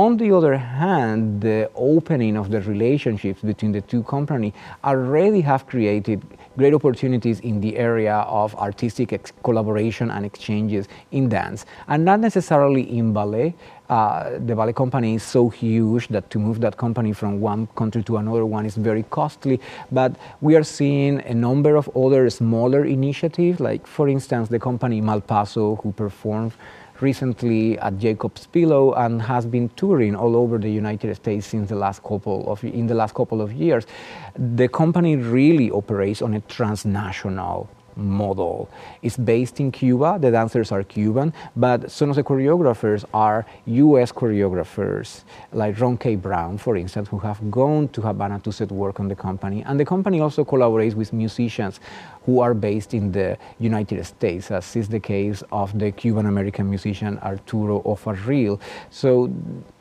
On 0.00 0.16
the 0.16 0.32
other 0.32 0.56
hand, 0.56 1.42
the 1.42 1.70
opening 1.74 2.34
of 2.34 2.50
the 2.50 2.62
relationships 2.62 3.42
between 3.42 3.70
the 3.70 3.82
two 3.82 4.02
companies 4.04 4.54
already 4.82 5.42
have 5.42 5.66
created 5.66 6.22
great 6.56 6.72
opportunities 6.72 7.40
in 7.40 7.60
the 7.60 7.76
area 7.76 8.14
of 8.26 8.54
artistic 8.54 9.12
ex- 9.12 9.34
collaboration 9.42 10.10
and 10.10 10.24
exchanges 10.24 10.88
in 11.10 11.28
dance, 11.28 11.66
and 11.88 12.02
not 12.02 12.18
necessarily 12.18 12.96
in 12.96 13.12
ballet. 13.12 13.54
Uh, 13.90 14.38
the 14.46 14.54
ballet 14.54 14.72
company 14.72 15.16
is 15.16 15.22
so 15.22 15.50
huge 15.50 16.08
that 16.08 16.30
to 16.30 16.38
move 16.38 16.62
that 16.62 16.78
company 16.78 17.12
from 17.12 17.38
one 17.38 17.66
country 17.76 18.02
to 18.02 18.16
another 18.16 18.46
one 18.46 18.64
is 18.64 18.76
very 18.76 19.02
costly. 19.10 19.60
But 19.92 20.16
we 20.40 20.56
are 20.56 20.64
seeing 20.64 21.20
a 21.26 21.34
number 21.34 21.76
of 21.76 21.94
other 21.94 22.30
smaller 22.30 22.86
initiatives, 22.86 23.60
like, 23.60 23.86
for 23.86 24.08
instance, 24.08 24.48
the 24.48 24.58
company 24.58 25.02
Malpaso, 25.02 25.82
who 25.82 25.92
performed 25.92 26.52
recently 27.02 27.78
at 27.78 27.98
Jacob's 27.98 28.46
Pillow 28.46 28.92
and 28.94 29.22
has 29.22 29.46
been 29.46 29.68
touring 29.70 30.14
all 30.14 30.36
over 30.36 30.58
the 30.58 30.70
United 30.70 31.14
States 31.16 31.46
since 31.46 31.68
the 31.68 31.76
last 31.76 32.02
couple 32.02 32.50
of 32.50 32.62
in 32.64 32.86
the 32.86 32.94
last 32.94 33.14
couple 33.14 33.40
of 33.40 33.52
years. 33.52 33.86
The 34.36 34.68
company 34.68 35.16
really 35.16 35.70
operates 35.70 36.22
on 36.22 36.34
a 36.34 36.40
transnational 36.40 37.68
model. 37.96 38.68
It's 39.02 39.16
based 39.16 39.60
in 39.60 39.72
Cuba, 39.72 40.18
the 40.20 40.30
dancers 40.30 40.72
are 40.72 40.82
Cuban, 40.82 41.32
but 41.56 41.90
some 41.90 42.10
of 42.10 42.16
the 42.16 42.22
choreographers 42.22 43.04
are 43.12 43.46
US 43.66 44.12
choreographers, 44.12 45.22
like 45.52 45.80
Ron 45.80 45.96
K. 45.96 46.16
Brown, 46.16 46.58
for 46.58 46.76
instance, 46.76 47.08
who 47.08 47.18
have 47.18 47.50
gone 47.50 47.88
to 47.88 48.00
Havana 48.02 48.40
to 48.40 48.52
set 48.52 48.70
work 48.70 49.00
on 49.00 49.08
the 49.08 49.16
company. 49.16 49.62
And 49.66 49.78
the 49.78 49.84
company 49.84 50.20
also 50.20 50.44
collaborates 50.44 50.94
with 50.94 51.12
musicians 51.12 51.80
who 52.26 52.40
are 52.40 52.54
based 52.54 52.94
in 52.94 53.12
the 53.12 53.38
United 53.58 54.04
States, 54.04 54.50
as 54.50 54.76
is 54.76 54.88
the 54.88 55.00
case 55.00 55.42
of 55.52 55.78
the 55.78 55.90
Cuban 55.90 56.26
American 56.26 56.68
musician 56.68 57.18
Arturo 57.22 57.82
O'Farrill. 57.84 58.60
So 58.90 59.30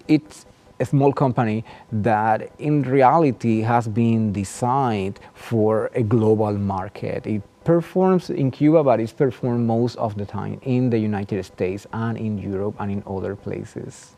it's 0.08 0.46
a 0.80 0.86
small 0.86 1.12
company 1.12 1.66
that 1.92 2.52
in 2.58 2.82
reality 2.84 3.62
has 3.62 3.88
been 3.88 4.32
designed 4.32 5.20
for 5.34 5.92
a 5.94 6.02
global 6.02 6.54
market. 6.54 7.28
It 7.28 7.42
performs 7.64 8.30
in 8.30 8.52
Cuba, 8.52 8.84
but 8.84 9.00
it's 9.00 9.14
performed 9.14 9.68
most 9.68 9.96
of 9.98 10.18
the 10.18 10.26
time 10.26 10.60
in 10.64 10.90
the 10.90 10.98
United 10.98 11.44
States 11.44 11.86
and 11.94 12.18
in 12.18 12.38
Europe 12.38 12.76
and 12.80 12.92
in 12.92 13.04
other 13.06 13.36
places. 13.36 14.16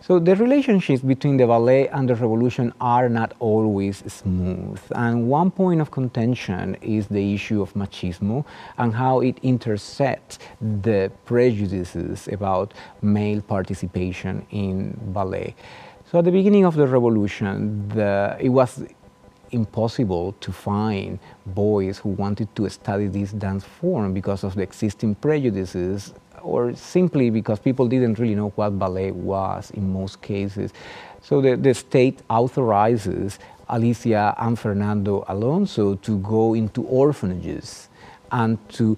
So 0.00 0.20
the 0.20 0.36
relationships 0.36 1.02
between 1.02 1.38
the 1.38 1.46
ballet 1.46 1.88
and 1.88 2.08
the 2.08 2.14
revolution 2.14 2.72
are 2.80 3.08
not 3.08 3.34
always 3.40 3.98
smooth. 4.10 4.80
And 4.94 5.28
one 5.28 5.50
point 5.50 5.80
of 5.80 5.90
contention 5.90 6.76
is 6.80 7.08
the 7.08 7.34
issue 7.34 7.60
of 7.60 7.74
machismo 7.74 8.44
and 8.78 8.94
how 8.94 9.20
it 9.20 9.38
intersects 9.42 10.38
the 10.60 11.10
prejudices 11.24 12.28
about 12.28 12.74
male 13.02 13.42
participation 13.42 14.46
in 14.50 14.96
ballet. 15.12 15.56
So 16.10 16.20
at 16.20 16.24
the 16.24 16.32
beginning 16.32 16.64
of 16.64 16.76
the 16.76 16.86
revolution, 16.86 17.88
the, 17.88 18.36
it 18.40 18.48
was 18.50 18.82
impossible 19.50 20.32
to 20.40 20.52
find 20.52 21.18
boys 21.46 21.98
who 21.98 22.10
wanted 22.10 22.54
to 22.56 22.68
study 22.68 23.06
this 23.06 23.32
dance 23.32 23.64
form 23.64 24.12
because 24.12 24.44
of 24.44 24.54
the 24.54 24.62
existing 24.62 25.14
prejudices 25.16 26.14
or 26.42 26.74
simply 26.74 27.30
because 27.30 27.58
people 27.58 27.88
didn't 27.88 28.18
really 28.18 28.34
know 28.34 28.50
what 28.50 28.78
ballet 28.78 29.10
was 29.10 29.70
in 29.72 29.92
most 29.92 30.22
cases. 30.22 30.72
So 31.20 31.40
the, 31.40 31.56
the 31.56 31.74
state 31.74 32.20
authorizes 32.30 33.38
Alicia 33.68 34.34
and 34.38 34.58
Fernando 34.58 35.24
Alonso 35.28 35.94
to 35.96 36.18
go 36.18 36.54
into 36.54 36.82
orphanages 36.84 37.88
and 38.32 38.56
to 38.70 38.96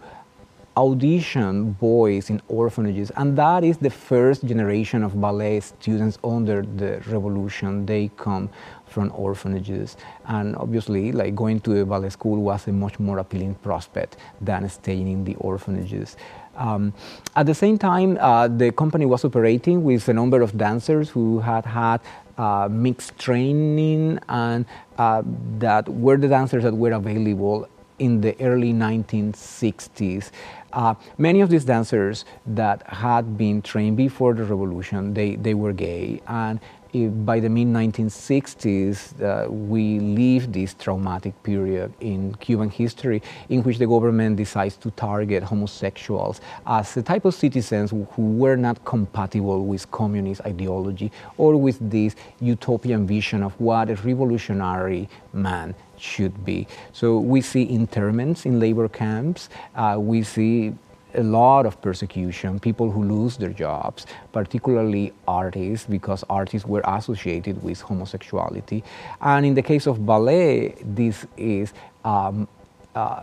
audition 0.80 1.72
boys 1.72 2.30
in 2.30 2.40
orphanages. 2.48 3.12
And 3.16 3.36
that 3.36 3.62
is 3.64 3.76
the 3.76 3.90
first 3.90 4.46
generation 4.46 5.02
of 5.02 5.20
ballet 5.20 5.60
students 5.60 6.18
under 6.24 6.62
the 6.62 7.02
revolution. 7.06 7.84
They 7.84 8.10
come 8.16 8.48
from 8.86 9.12
orphanages. 9.14 9.96
And 10.24 10.56
obviously, 10.56 11.12
like 11.12 11.34
going 11.34 11.60
to 11.60 11.80
a 11.82 11.84
ballet 11.84 12.08
school 12.08 12.38
was 12.42 12.66
a 12.66 12.72
much 12.72 12.98
more 12.98 13.18
appealing 13.18 13.56
prospect 13.56 14.16
than 14.40 14.68
staying 14.68 15.06
in 15.06 15.24
the 15.24 15.36
orphanages. 15.36 16.16
Um, 16.56 16.92
at 17.36 17.46
the 17.46 17.54
same 17.54 17.76
time, 17.78 18.18
uh, 18.18 18.48
the 18.48 18.72
company 18.72 19.06
was 19.06 19.24
operating 19.24 19.84
with 19.84 20.08
a 20.08 20.14
number 20.14 20.40
of 20.40 20.56
dancers 20.56 21.10
who 21.10 21.40
had 21.40 21.64
had 21.64 22.00
uh, 22.38 22.68
mixed 22.70 23.18
training 23.18 24.18
and 24.28 24.64
uh, 24.98 25.22
that 25.58 25.88
were 25.88 26.16
the 26.16 26.28
dancers 26.28 26.62
that 26.64 26.74
were 26.74 26.92
available 26.92 27.68
in 28.00 28.20
the 28.20 28.34
early 28.40 28.72
1960s. 28.72 30.30
Uh, 30.72 30.94
many 31.18 31.40
of 31.40 31.50
these 31.50 31.64
dancers 31.64 32.24
that 32.46 32.82
had 32.86 33.36
been 33.36 33.60
trained 33.62 33.96
before 33.96 34.34
the 34.34 34.44
revolution, 34.44 35.14
they, 35.14 35.36
they 35.36 35.54
were 35.54 35.72
gay, 35.72 36.20
and 36.28 36.60
by 36.92 37.38
the 37.38 37.48
mid 37.48 37.68
1960s, 37.68 39.22
uh, 39.22 39.50
we 39.50 40.00
leave 40.00 40.52
this 40.52 40.74
traumatic 40.74 41.40
period 41.42 41.92
in 42.00 42.34
Cuban 42.36 42.68
history 42.68 43.22
in 43.48 43.62
which 43.62 43.78
the 43.78 43.86
government 43.86 44.36
decides 44.36 44.76
to 44.78 44.90
target 44.92 45.42
homosexuals 45.42 46.40
as 46.66 46.96
a 46.96 47.02
type 47.02 47.24
of 47.24 47.34
citizens 47.34 47.90
who 47.90 48.06
were 48.16 48.56
not 48.56 48.84
compatible 48.84 49.64
with 49.66 49.88
communist 49.92 50.40
ideology 50.40 51.12
or 51.38 51.56
with 51.56 51.78
this 51.90 52.16
utopian 52.40 53.06
vision 53.06 53.42
of 53.42 53.58
what 53.60 53.88
a 53.88 53.94
revolutionary 53.94 55.08
man 55.32 55.74
should 56.00 56.44
be. 56.44 56.66
So 56.92 57.18
we 57.18 57.40
see 57.40 57.68
internments 57.68 58.46
in 58.46 58.58
labor 58.58 58.88
camps, 58.88 59.48
uh, 59.74 59.96
we 59.98 60.22
see 60.22 60.74
a 61.14 61.22
lot 61.22 61.66
of 61.66 61.80
persecution, 61.82 62.60
people 62.60 62.90
who 62.90 63.02
lose 63.02 63.36
their 63.36 63.50
jobs, 63.50 64.06
particularly 64.32 65.12
artists, 65.26 65.86
because 65.86 66.24
artists 66.30 66.66
were 66.68 66.82
associated 66.84 67.62
with 67.62 67.80
homosexuality. 67.80 68.84
And 69.20 69.44
in 69.44 69.54
the 69.54 69.62
case 69.62 69.86
of 69.86 70.04
ballet, 70.06 70.76
this 70.82 71.26
is. 71.36 71.72
Um, 72.04 72.48
uh, 72.94 73.22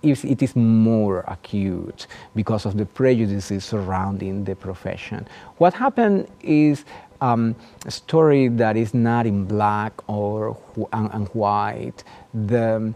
it 0.00 0.42
is 0.42 0.54
more 0.54 1.24
acute 1.26 2.06
because 2.36 2.64
of 2.64 2.76
the 2.76 2.86
prejudices 2.86 3.64
surrounding 3.64 4.44
the 4.44 4.54
profession. 4.54 5.26
What 5.56 5.74
happened 5.74 6.28
is 6.40 6.84
um, 7.20 7.54
a 7.86 7.90
story 7.90 8.48
that 8.48 8.76
is 8.76 8.94
not 8.94 9.26
in 9.26 9.44
black 9.44 9.92
or 10.08 10.56
and, 10.92 11.10
and 11.12 11.28
white. 11.28 12.04
The, 12.32 12.94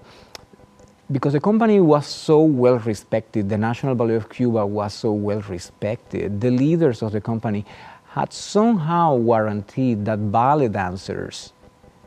because 1.11 1.35
the 1.35 1.41
company 1.41 1.81
was 1.81 2.07
so 2.07 2.43
well 2.43 2.79
respected, 2.79 3.49
the 3.49 3.59
National 3.59 3.95
Ballet 3.95 4.15
of 4.15 4.29
Cuba 4.31 4.65
was 4.65 4.95
so 4.95 5.13
well 5.13 5.41
respected, 5.49 6.41
the 6.41 6.51
leaders 6.51 7.03
of 7.03 7.13
the 7.13 7.21
company 7.21 7.65
had 8.13 8.33
somehow 8.33 9.19
guaranteed 9.19 10.05
that 10.05 10.31
ballet 10.31 10.69
dancers 10.69 11.53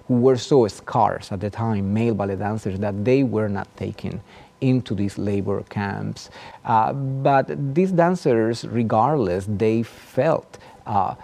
who 0.08 0.16
were 0.16 0.38
so 0.38 0.68
scarce 0.68 1.32
at 1.32 1.40
the 1.40 1.50
time, 1.50 1.94
male 1.94 2.14
ballet 2.14 2.36
dancers, 2.36 2.80
that 2.80 3.04
they 3.04 3.24
were 3.24 3.50
not 3.50 3.68
taken 3.76 4.22
into 4.62 4.94
these 4.96 5.18
labor 5.18 5.64
camps. 5.64 6.30
Uh, 6.64 6.94
but 6.94 7.74
these 7.74 7.92
dancers, 7.92 8.66
regardless, 8.66 9.46
they 9.50 9.84
felt 9.84 10.58
uh, 10.86 11.16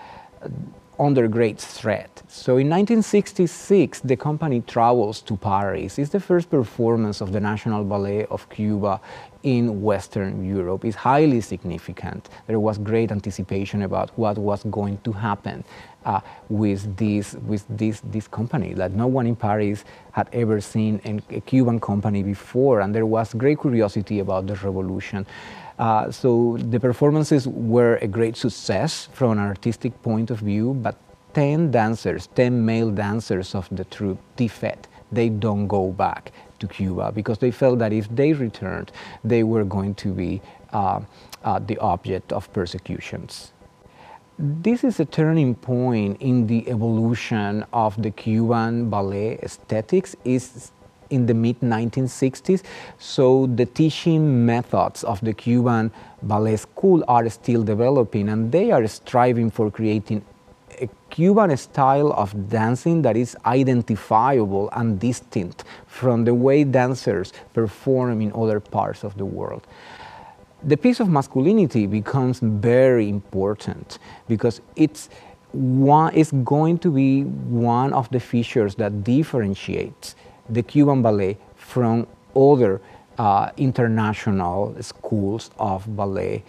under 0.99 1.27
great 1.27 1.59
threat. 1.59 2.21
So 2.27 2.53
in 2.53 2.69
1966, 2.69 4.01
the 4.01 4.15
company 4.15 4.61
travels 4.61 5.21
to 5.21 5.35
Paris. 5.35 5.99
It's 5.99 6.11
the 6.11 6.19
first 6.19 6.49
performance 6.49 7.21
of 7.21 7.31
the 7.31 7.39
National 7.39 7.83
Ballet 7.83 8.25
of 8.25 8.49
Cuba 8.49 9.01
in 9.43 9.81
Western 9.81 10.45
Europe. 10.45 10.85
It's 10.85 10.95
highly 10.95 11.41
significant. 11.41 12.29
There 12.47 12.59
was 12.59 12.77
great 12.77 13.11
anticipation 13.11 13.81
about 13.81 14.11
what 14.17 14.37
was 14.37 14.63
going 14.65 14.99
to 15.03 15.11
happen 15.11 15.63
uh, 16.05 16.21
with, 16.49 16.95
this, 16.97 17.33
with 17.45 17.65
this, 17.69 18.01
this 18.05 18.27
company. 18.27 18.73
That 18.73 18.91
no 18.91 19.07
one 19.07 19.27
in 19.27 19.35
Paris 19.35 19.83
had 20.11 20.29
ever 20.33 20.61
seen 20.61 21.21
a 21.29 21.41
Cuban 21.41 21.79
company 21.79 22.23
before, 22.23 22.81
and 22.81 22.93
there 22.93 23.05
was 23.05 23.33
great 23.33 23.59
curiosity 23.59 24.19
about 24.19 24.47
the 24.47 24.55
revolution. 24.55 25.25
Uh, 25.79 26.11
so 26.11 26.57
the 26.57 26.79
performances 26.79 27.47
were 27.47 27.95
a 27.97 28.07
great 28.07 28.37
success 28.37 29.09
from 29.13 29.31
an 29.31 29.39
artistic 29.39 29.99
point 30.01 30.29
of 30.29 30.39
view, 30.39 30.73
but 30.73 30.97
10 31.33 31.71
dancers, 31.71 32.27
10 32.35 32.65
male 32.65 32.91
dancers 32.91 33.55
of 33.55 33.67
the 33.71 33.85
troupe 33.85 34.19
defect. 34.35 34.87
They 35.11 35.29
don't 35.29 35.67
go 35.67 35.91
back 35.91 36.31
to 36.59 36.67
Cuba 36.67 37.11
because 37.11 37.39
they 37.39 37.51
felt 37.51 37.79
that 37.79 37.93
if 37.93 38.07
they 38.09 38.33
returned, 38.33 38.91
they 39.23 39.43
were 39.43 39.63
going 39.63 39.95
to 39.95 40.13
be 40.13 40.41
uh, 40.73 41.01
uh, 41.43 41.59
the 41.59 41.77
object 41.79 42.31
of 42.31 42.51
persecutions. 42.53 43.53
This 44.39 44.83
is 44.83 44.99
a 44.99 45.05
turning 45.05 45.55
point 45.55 46.21
in 46.21 46.47
the 46.47 46.67
evolution 46.69 47.65
of 47.73 48.01
the 48.01 48.09
Cuban 48.11 48.89
ballet 48.89 49.37
aesthetics. 49.43 50.15
Is 50.23 50.71
in 51.11 51.25
the 51.25 51.33
mid 51.33 51.59
1960s. 51.59 52.63
So 52.97 53.47
the 53.47 53.65
teaching 53.65 54.45
methods 54.45 55.03
of 55.03 55.21
the 55.21 55.33
Cuban 55.33 55.91
ballet 56.23 56.57
school 56.57 57.03
are 57.07 57.29
still 57.29 57.63
developing 57.63 58.29
and 58.29 58.51
they 58.51 58.71
are 58.71 58.87
striving 58.87 59.51
for 59.51 59.69
creating 59.69 60.25
a 60.79 60.89
Cuban 61.09 61.55
style 61.57 62.11
of 62.13 62.49
dancing 62.49 63.01
that 63.03 63.17
is 63.17 63.35
identifiable 63.45 64.69
and 64.73 64.99
distinct 64.99 65.63
from 65.87 66.23
the 66.25 66.33
way 66.33 66.63
dancers 66.63 67.33
perform 67.53 68.21
in 68.21 68.31
other 68.33 68.59
parts 68.59 69.03
of 69.03 69.17
the 69.17 69.25
world. 69.25 69.67
The 70.63 70.77
piece 70.77 70.99
of 70.99 71.09
masculinity 71.09 71.87
becomes 71.87 72.39
very 72.39 73.09
important 73.09 73.97
because 74.27 74.61
it's 74.75 75.09
one 75.53 76.13
is 76.13 76.31
going 76.43 76.77
to 76.79 76.91
be 76.91 77.23
one 77.23 77.93
of 77.93 78.09
the 78.09 78.19
features 78.19 78.75
that 78.75 79.03
differentiates 79.03 80.15
the 80.51 80.63
Cuban 80.63 81.01
ballet 81.01 81.37
from 81.55 82.05
other 82.35 82.81
uh, 83.17 83.49
international 83.57 84.75
schools 84.81 85.51
of 85.57 85.95
ballet. 85.95 86.43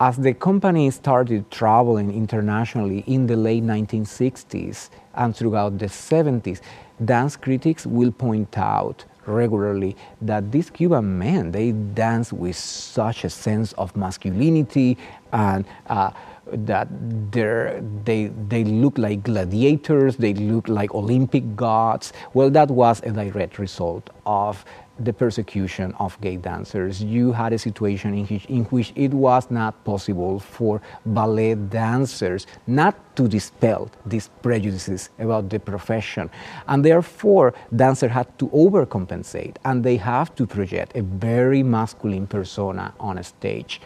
As 0.00 0.16
the 0.16 0.34
company 0.34 0.90
started 0.90 1.50
traveling 1.50 2.12
internationally 2.12 3.04
in 3.06 3.26
the 3.26 3.36
late 3.36 3.62
1960s 3.62 4.90
and 5.14 5.34
throughout 5.36 5.78
the 5.78 5.86
70s, 5.86 6.60
dance 7.04 7.36
critics 7.36 7.86
will 7.86 8.12
point 8.12 8.58
out 8.58 9.04
regularly 9.26 9.96
that 10.20 10.52
these 10.52 10.68
Cuban 10.68 11.18
men 11.18 11.50
they 11.52 11.72
dance 11.72 12.32
with 12.32 12.56
such 12.56 13.24
a 13.24 13.30
sense 13.30 13.72
of 13.74 13.96
masculinity 13.96 14.98
and 15.32 15.64
uh, 15.86 16.10
that 16.52 16.88
they 17.32 18.30
they 18.48 18.64
look 18.64 18.98
like 18.98 19.22
gladiators, 19.22 20.16
they 20.16 20.34
look 20.34 20.68
like 20.68 20.94
Olympic 20.94 21.56
gods. 21.56 22.12
Well, 22.34 22.50
that 22.50 22.70
was 22.70 23.00
a 23.04 23.10
direct 23.10 23.58
result 23.58 24.10
of 24.26 24.64
the 24.98 25.12
persecution 25.12 25.92
of 25.98 26.20
gay 26.20 26.36
dancers. 26.36 27.02
You 27.02 27.32
had 27.32 27.52
a 27.52 27.58
situation 27.58 28.14
in 28.14 28.26
which, 28.26 28.44
in 28.46 28.64
which 28.66 28.92
it 28.94 29.12
was 29.12 29.50
not 29.50 29.84
possible 29.84 30.38
for 30.38 30.80
ballet 31.04 31.54
dancers 31.54 32.46
not 32.66 32.94
to 33.16 33.26
dispel 33.26 33.90
these 34.06 34.28
prejudices 34.42 35.10
about 35.18 35.50
the 35.50 35.58
profession. 35.58 36.30
And 36.68 36.84
therefore, 36.84 37.54
dancers 37.74 38.12
had 38.12 38.38
to 38.38 38.48
overcompensate 38.48 39.56
and 39.64 39.82
they 39.82 39.96
have 39.96 40.34
to 40.36 40.46
project 40.46 40.96
a 40.96 41.02
very 41.02 41.62
masculine 41.62 42.26
persona 42.26 42.94
on 43.00 43.18
a 43.18 43.24
stage. 43.24 43.80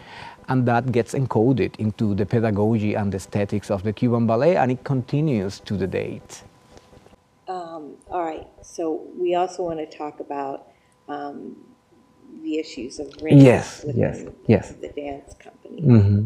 And 0.49 0.65
that 0.67 0.91
gets 0.91 1.13
encoded 1.13 1.75
into 1.77 2.15
the 2.15 2.25
pedagogy 2.25 2.95
and 2.95 3.11
the 3.11 3.17
aesthetics 3.17 3.69
of 3.71 3.83
the 3.83 3.93
Cuban 3.93 4.25
ballet, 4.27 4.57
and 4.57 4.71
it 4.71 4.83
continues 4.83 5.59
to 5.61 5.77
the 5.77 5.87
date. 5.87 6.43
Um, 7.47 7.95
all 8.09 8.23
right, 8.23 8.47
so 8.61 9.07
we 9.17 9.35
also 9.35 9.63
want 9.63 9.79
to 9.79 9.97
talk 9.97 10.19
about 10.19 10.67
um, 11.07 11.55
the 12.43 12.57
issues 12.57 12.99
of 12.99 13.07
race 13.21 13.41
yes, 13.41 13.85
yes, 13.95 14.25
yes. 14.47 14.71
the 14.73 14.89
dance 14.89 15.33
company. 15.35 15.81
Mm-hmm. 15.81 16.25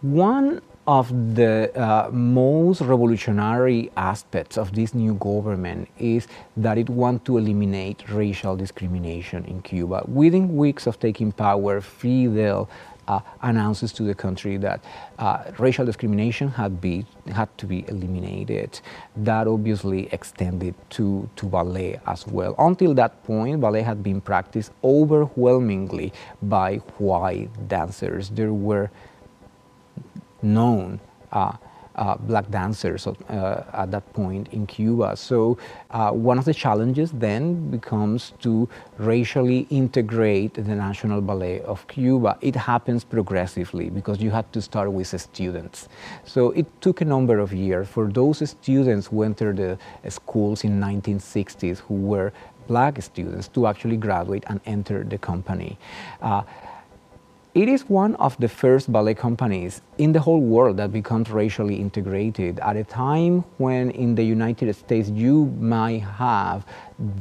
One 0.00 0.60
of 0.88 1.34
the 1.34 1.70
uh, 1.78 2.08
most 2.10 2.80
revolutionary 2.80 3.90
aspects 3.98 4.56
of 4.56 4.74
this 4.74 4.94
new 4.94 5.12
government 5.16 5.86
is 5.98 6.26
that 6.56 6.78
it 6.78 6.88
wants 6.88 7.26
to 7.26 7.36
eliminate 7.36 8.08
racial 8.08 8.56
discrimination 8.56 9.44
in 9.44 9.60
Cuba. 9.60 10.02
Within 10.08 10.56
weeks 10.56 10.86
of 10.86 10.98
taking 10.98 11.30
power, 11.30 11.82
Fidel 11.82 12.70
uh, 13.06 13.20
announces 13.42 13.92
to 13.92 14.02
the 14.02 14.14
country 14.14 14.56
that 14.56 14.82
uh, 15.18 15.42
racial 15.58 15.84
discrimination 15.84 16.48
had, 16.48 16.80
be, 16.80 17.04
had 17.34 17.50
to 17.58 17.66
be 17.66 17.84
eliminated. 17.88 18.80
That 19.14 19.46
obviously 19.46 20.08
extended 20.10 20.74
to, 20.96 21.28
to 21.36 21.46
ballet 21.46 22.00
as 22.06 22.26
well. 22.26 22.54
Until 22.58 22.94
that 22.94 23.22
point, 23.24 23.60
ballet 23.60 23.82
had 23.82 24.02
been 24.02 24.22
practiced 24.22 24.72
overwhelmingly 24.82 26.14
by 26.40 26.76
white 26.96 27.50
dancers. 27.68 28.30
There 28.30 28.54
were 28.54 28.90
known 30.42 31.00
uh, 31.32 31.52
uh, 31.98 32.16
black 32.16 32.48
dancers 32.50 33.06
uh, 33.06 33.64
at 33.72 33.90
that 33.90 34.12
point 34.12 34.48
in 34.52 34.66
Cuba. 34.66 35.16
So 35.16 35.58
uh, 35.90 36.12
one 36.12 36.38
of 36.38 36.44
the 36.44 36.54
challenges 36.54 37.10
then 37.10 37.70
becomes 37.70 38.34
to 38.40 38.68
racially 38.98 39.66
integrate 39.70 40.54
the 40.54 40.76
National 40.76 41.20
Ballet 41.20 41.60
of 41.62 41.86
Cuba. 41.88 42.38
It 42.40 42.54
happens 42.54 43.02
progressively 43.02 43.90
because 43.90 44.20
you 44.20 44.30
had 44.30 44.50
to 44.52 44.62
start 44.62 44.92
with 44.92 45.08
students. 45.20 45.88
So 46.24 46.52
it 46.52 46.66
took 46.80 47.00
a 47.00 47.04
number 47.04 47.40
of 47.40 47.52
years 47.52 47.88
for 47.88 48.06
those 48.06 48.48
students 48.48 49.08
who 49.08 49.22
entered 49.22 49.56
the 49.56 49.78
schools 50.08 50.62
in 50.62 50.80
1960s 50.80 51.78
who 51.78 51.94
were 51.94 52.32
black 52.68 53.02
students 53.02 53.48
to 53.48 53.66
actually 53.66 53.96
graduate 53.96 54.44
and 54.46 54.60
enter 54.66 55.02
the 55.02 55.18
company. 55.18 55.78
It 57.54 57.66
is 57.68 57.88
one 57.88 58.14
of 58.16 58.36
the 58.38 58.48
first 58.48 58.92
ballet 58.92 59.14
companies 59.14 59.80
in 59.96 60.12
the 60.12 60.20
whole 60.20 60.40
world 60.40 60.76
that 60.76 60.92
becomes 60.92 61.30
racially 61.30 61.76
integrated 61.76 62.58
at 62.60 62.76
a 62.76 62.84
time 62.84 63.42
when 63.56 63.90
in 63.92 64.14
the 64.14 64.22
United 64.22 64.72
States 64.76 65.08
you 65.08 65.46
might 65.58 66.00
have 66.00 66.66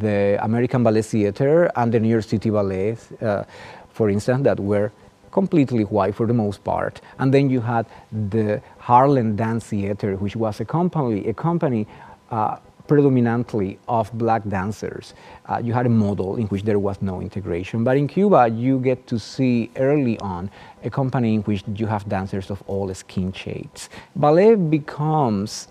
the 0.01 0.37
American 0.41 0.83
Ballet 0.83 1.03
Theater 1.03 1.71
and 1.77 1.93
the 1.93 2.01
New 2.01 2.09
York 2.09 2.25
City 2.25 2.49
Ballet, 2.49 2.97
uh, 3.21 3.45
for 3.89 4.09
instance, 4.09 4.43
that 4.43 4.59
were 4.59 4.91
completely 5.31 5.83
white 5.83 6.13
for 6.13 6.27
the 6.27 6.33
most 6.33 6.61
part. 6.61 6.99
And 7.19 7.33
then 7.33 7.49
you 7.49 7.61
had 7.61 7.85
the 8.11 8.61
Harlem 8.79 9.37
Dance 9.37 9.67
Theater, 9.67 10.17
which 10.17 10.35
was 10.35 10.59
a 10.59 10.65
company, 10.65 11.25
a 11.29 11.33
company 11.33 11.87
uh, 12.31 12.57
predominantly 12.87 13.79
of 13.87 14.11
black 14.17 14.47
dancers. 14.47 15.13
Uh, 15.45 15.59
you 15.63 15.73
had 15.73 15.85
a 15.85 15.89
model 15.89 16.37
in 16.37 16.47
which 16.47 16.63
there 16.63 16.79
was 16.79 17.01
no 17.01 17.21
integration. 17.21 17.83
But 17.83 17.97
in 17.97 18.07
Cuba, 18.07 18.49
you 18.49 18.79
get 18.79 19.07
to 19.07 19.19
see 19.19 19.71
early 19.75 20.19
on 20.19 20.49
a 20.83 20.89
company 20.89 21.35
in 21.35 21.41
which 21.43 21.63
you 21.75 21.85
have 21.85 22.07
dancers 22.07 22.49
of 22.49 22.63
all 22.67 22.93
skin 22.93 23.31
shades. 23.33 23.89
Ballet 24.15 24.55
becomes 24.55 25.67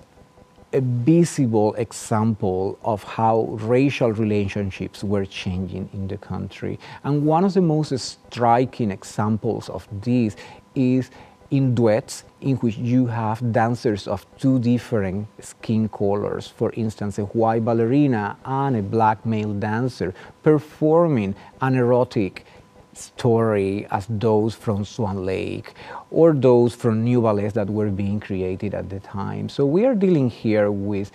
a 0.73 0.81
visible 0.81 1.75
example 1.75 2.79
of 2.83 3.03
how 3.05 3.45
racial 3.61 4.13
relationships 4.13 5.03
were 5.03 5.25
changing 5.25 5.89
in 5.93 6.09
the 6.09 6.19
country. 6.19 6.79
And 7.05 7.25
one 7.25 7.45
of 7.45 7.55
the 7.55 7.63
most 7.63 7.97
striking 7.99 8.91
examples 8.91 9.69
of 9.71 9.89
this 10.03 10.37
is 10.75 11.11
in 11.51 11.75
duets 11.75 12.25
in 12.41 12.57
which 12.57 12.77
you 12.77 13.07
have 13.07 13.53
dancers 13.53 14.07
of 14.07 14.27
two 14.39 14.59
different 14.59 15.27
skin 15.43 15.89
colors, 15.89 16.49
for 16.49 16.73
instance, 16.73 17.19
a 17.19 17.25
white 17.25 17.65
ballerina 17.65 18.37
and 18.45 18.77
a 18.77 18.83
black 18.83 19.25
male 19.25 19.53
dancer 19.53 20.15
performing 20.43 21.35
an 21.61 21.75
erotic 21.75 22.45
story 22.93 23.87
as 23.91 24.07
those 24.09 24.55
from 24.55 24.85
Swan 24.85 25.25
Lake 25.25 25.75
or 26.11 26.33
those 26.33 26.75
from 26.75 27.05
new 27.05 27.21
ballets 27.21 27.55
that 27.55 27.69
were 27.69 27.91
being 27.91 28.21
created 28.21 28.75
at 28.75 28.89
the 28.89 29.01
time. 29.01 29.49
So 29.49 29.67
we 29.67 29.85
are 29.85 29.95
dealing 29.95 30.31
here 30.31 30.71
with 30.71 31.11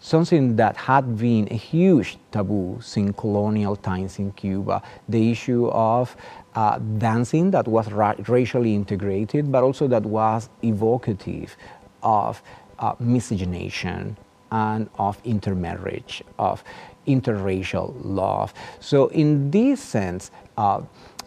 something 0.00 0.56
that 0.56 0.76
had 0.76 1.18
been 1.18 1.48
a 1.50 1.56
huge 1.56 2.18
taboo 2.30 2.78
since 2.80 3.16
colonial 3.16 3.76
times 3.76 4.18
in 4.18 4.32
Cuba, 4.32 4.82
the 5.08 5.30
issue 5.30 5.68
of 5.68 6.16
uh, 6.54 6.78
dancing 6.98 7.50
that 7.52 7.68
was 7.68 7.90
ra- 7.92 8.14
racially 8.26 8.74
integrated, 8.74 9.52
but 9.52 9.62
also 9.62 9.86
that 9.88 10.02
was 10.02 10.48
evocative 10.62 11.56
of 12.02 12.42
uh, 12.78 12.94
miscegenation 12.98 14.16
and 14.50 14.88
of 14.98 15.20
intermarriage, 15.24 16.22
of 16.38 16.64
interracial 17.06 17.94
love. 18.02 18.54
So, 18.80 19.08
in 19.08 19.50
this 19.50 19.82
sense, 19.82 20.30
uh, 20.56 20.80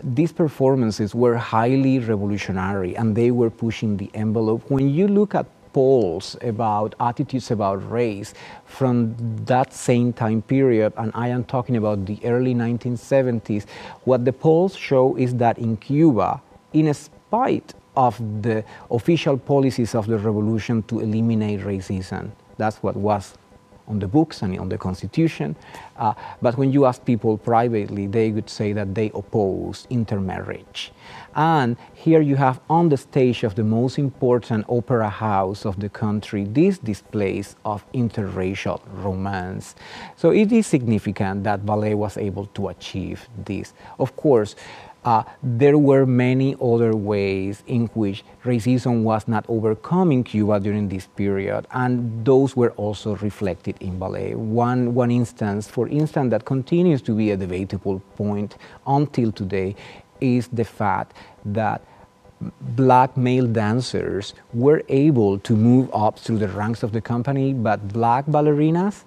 these 0.03 0.31
performances 0.31 1.13
were 1.13 1.36
highly 1.36 1.99
revolutionary 1.99 2.95
and 2.95 3.15
they 3.15 3.31
were 3.31 3.49
pushing 3.49 3.97
the 3.97 4.10
envelope. 4.13 4.69
When 4.69 4.89
you 4.89 5.07
look 5.07 5.36
at 5.36 5.45
polls 5.73 6.38
about 6.41 6.95
attitudes 6.99 7.51
about 7.51 7.89
race 7.89 8.34
from 8.65 9.15
that 9.45 9.73
same 9.73 10.13
time 10.13 10.41
period, 10.41 10.93
and 10.97 11.12
I 11.15 11.27
am 11.29 11.43
talking 11.43 11.77
about 11.77 12.05
the 12.05 12.19
early 12.23 12.53
1970s, 12.53 13.65
what 14.05 14.25
the 14.25 14.34
polls 14.34 14.75
show 14.75 15.15
is 15.15 15.36
that 15.36 15.57
in 15.57 15.77
Cuba, 15.77 16.41
in 16.73 16.93
spite 16.93 17.73
of 17.95 18.17
the 18.41 18.63
official 18.89 19.38
policies 19.38 19.95
of 19.95 20.07
the 20.07 20.17
revolution 20.17 20.84
to 20.84 20.99
eliminate 20.99 21.62
racism, 21.62 22.31
that's 22.57 22.77
what 22.77 22.95
was 22.95 23.34
on 23.88 24.00
the 24.00 24.08
books 24.08 24.41
and 24.41 24.58
on 24.60 24.70
the 24.70 24.78
constitution. 24.78 25.56
Uh, 25.98 26.13
but 26.41 26.58
when 26.58 26.72
you 26.72 26.86
ask 26.86 27.04
people 27.06 27.38
privately, 27.38 28.08
they 28.08 28.32
would 28.32 28.50
say 28.50 28.74
that 28.74 28.96
they 28.96 29.12
oppose 29.13 29.88
intermarriage. 29.89 30.91
And 31.36 31.78
here 31.94 32.22
you 32.22 32.36
have 32.36 32.60
on 32.70 32.89
the 32.89 32.98
stage 32.98 33.44
of 33.44 33.56
the 33.56 33.63
most 33.63 33.98
important 33.98 34.65
opera 34.67 35.10
house 35.10 35.65
of 35.65 35.80
the 35.80 35.89
country 35.89 36.44
these 36.44 36.78
displays 36.78 37.56
of 37.63 37.89
interracial 37.94 38.82
romance. 38.94 39.76
So 40.17 40.32
it 40.32 40.52
is 40.52 40.67
significant 40.67 41.44
that 41.46 41.65
ballet 41.65 41.94
was 41.94 42.17
able 42.17 42.48
to 42.48 42.67
achieve 42.67 43.29
this. 43.46 43.73
Of 44.00 44.15
course, 44.15 44.56
uh, 45.04 45.23
there 45.41 45.77
were 45.77 46.06
many 46.06 46.56
other 46.62 46.95
ways 46.95 47.63
in 47.67 47.87
which 47.87 48.23
racism 48.43 49.04
was 49.04 49.27
not 49.27 49.45
overcome 49.47 50.12
in 50.12 50.23
Cuba 50.23 50.60
during 50.60 50.89
this 50.89 51.08
period, 51.08 51.65
and 51.71 52.23
those 52.23 52.56
were 52.56 52.71
also 52.71 53.15
reflected 53.17 53.75
in 53.79 53.97
ballet. 53.97 54.35
One, 54.35 54.93
one 54.93 55.12
instance, 55.12 55.67
for 55.67 55.87
instance, 55.87 56.31
that 56.31 56.45
continues 56.45 57.02
to 57.04 57.13
be 57.13 57.31
a 57.31 57.37
debatable 57.37 57.99
point 58.15 58.58
until 58.85 59.31
today 59.31 59.75
is 60.19 60.47
the 60.49 60.65
fact 60.65 61.15
that 61.45 61.81
black 62.62 63.15
male 63.17 63.47
dancers 63.47 64.33
were 64.54 64.83
able 64.89 65.37
to 65.39 65.56
move 65.56 65.89
up 65.93 66.17
through 66.17 66.37
the 66.39 66.47
ranks 66.47 66.83
of 66.83 66.91
the 66.91 67.02
company, 67.02 67.54
but 67.54 67.87
black 67.89 68.25
ballerinas, 68.25 69.04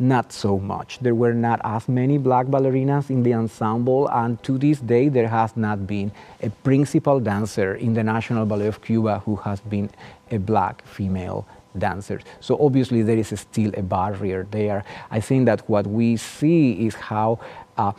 not 0.00 0.32
so 0.32 0.58
much. 0.58 0.98
There 1.00 1.14
were 1.14 1.34
not 1.34 1.60
as 1.62 1.88
many 1.88 2.18
black 2.18 2.46
ballerinas 2.46 3.10
in 3.10 3.22
the 3.22 3.34
ensemble, 3.34 4.08
and 4.08 4.42
to 4.42 4.58
this 4.58 4.80
day, 4.80 5.08
there 5.08 5.28
has 5.28 5.56
not 5.56 5.86
been 5.86 6.10
a 6.42 6.50
principal 6.50 7.20
dancer 7.20 7.74
in 7.74 7.94
the 7.94 8.02
National 8.02 8.46
Ballet 8.46 8.66
of 8.66 8.82
Cuba 8.82 9.20
who 9.20 9.36
has 9.36 9.60
been 9.60 9.90
a 10.30 10.38
black 10.38 10.84
female 10.86 11.46
dancer. 11.78 12.20
So 12.40 12.56
obviously, 12.60 13.02
there 13.02 13.18
is 13.18 13.28
still 13.38 13.72
a 13.76 13.82
barrier 13.82 14.46
there. 14.50 14.84
I 15.10 15.20
think 15.20 15.46
that 15.46 15.68
what 15.68 15.86
we 15.86 16.16
see 16.16 16.86
is 16.86 16.94
how. 16.94 17.38
Uh, 17.76 17.92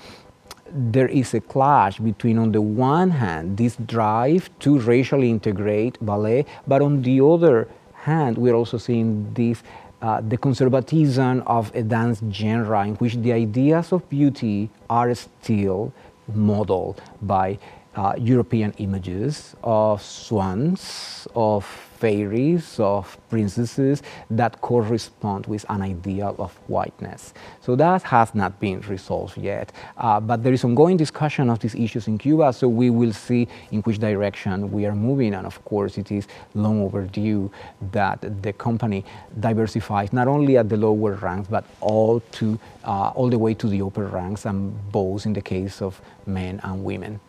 there 0.74 1.08
is 1.08 1.34
a 1.34 1.42
clash 1.42 2.00
between, 2.00 2.38
on 2.38 2.54
the 2.54 2.62
one 2.62 3.10
hand, 3.10 3.58
this 3.58 3.76
drive 3.88 4.50
to 4.60 4.80
racially 4.80 5.30
integrate 5.30 5.98
ballet, 6.00 6.46
but 6.66 6.82
on 6.82 7.02
the 7.02 7.20
other 7.20 7.68
hand, 7.94 8.38
we're 8.38 8.56
also 8.56 8.78
seeing 8.78 9.34
this 9.34 9.64
uh, 10.02 10.22
the 10.22 10.38
conservatism 10.38 11.44
of 11.46 11.74
a 11.76 11.84
dance 11.84 12.22
genre 12.32 12.86
in 12.86 12.96
which 12.96 13.16
the 13.16 13.32
ideas 13.32 13.92
of 13.92 14.08
beauty 14.10 14.70
are 14.90 15.14
still 15.14 15.94
modeled 16.34 17.02
by 17.22 17.58
uh, 17.96 18.14
European 18.18 18.74
images 18.78 19.56
of 19.64 20.02
swans, 20.02 21.28
of 21.36 21.66
fairies, 22.02 22.80
of 22.80 23.06
princesses 23.30 24.02
that 24.32 24.60
correspond 24.62 25.46
with 25.46 25.64
an 25.70 25.82
ideal 25.84 26.36
of 26.40 26.52
whiteness. 26.68 27.34
So 27.62 27.76
that 27.76 28.02
has 28.04 28.34
not 28.34 28.60
been 28.60 28.82
resolved 28.82 29.38
yet. 29.38 29.72
Uh, 29.98 30.20
but 30.20 30.44
there 30.44 30.54
is 30.54 30.64
ongoing 30.64 30.98
discussion 30.98 31.50
of 31.50 31.60
these 31.60 31.76
issues 31.76 32.08
in 32.08 32.18
Cuba, 32.18 32.54
so 32.54 32.68
we 32.68 32.90
will 32.90 33.14
see 33.14 33.48
in 33.72 33.82
which 33.82 34.00
direction 34.00 34.72
we 34.72 34.88
are 34.88 34.96
moving. 34.96 35.36
And 35.36 35.46
of 35.46 35.64
course, 35.64 36.00
it 36.00 36.12
is 36.12 36.28
long 36.56 36.82
overdue 36.82 37.52
that 37.92 38.18
the 38.42 38.54
company 38.54 39.06
diversifies 39.40 40.12
not 40.12 40.28
only 40.28 40.58
at 40.58 40.70
the 40.70 40.78
lower 40.78 41.14
ranks, 41.14 41.48
but 41.50 41.66
all, 41.82 42.20
to, 42.32 42.60
uh, 42.84 43.10
all 43.10 43.30
the 43.30 43.38
way 43.38 43.54
to 43.54 43.68
the 43.68 43.82
upper 43.82 44.08
ranks, 44.08 44.46
and 44.46 44.74
both 44.92 45.26
in 45.28 45.34
the 45.34 45.42
case 45.42 45.82
of 45.82 46.02
men 46.26 46.60
and 46.64 46.84
women. 46.84 47.20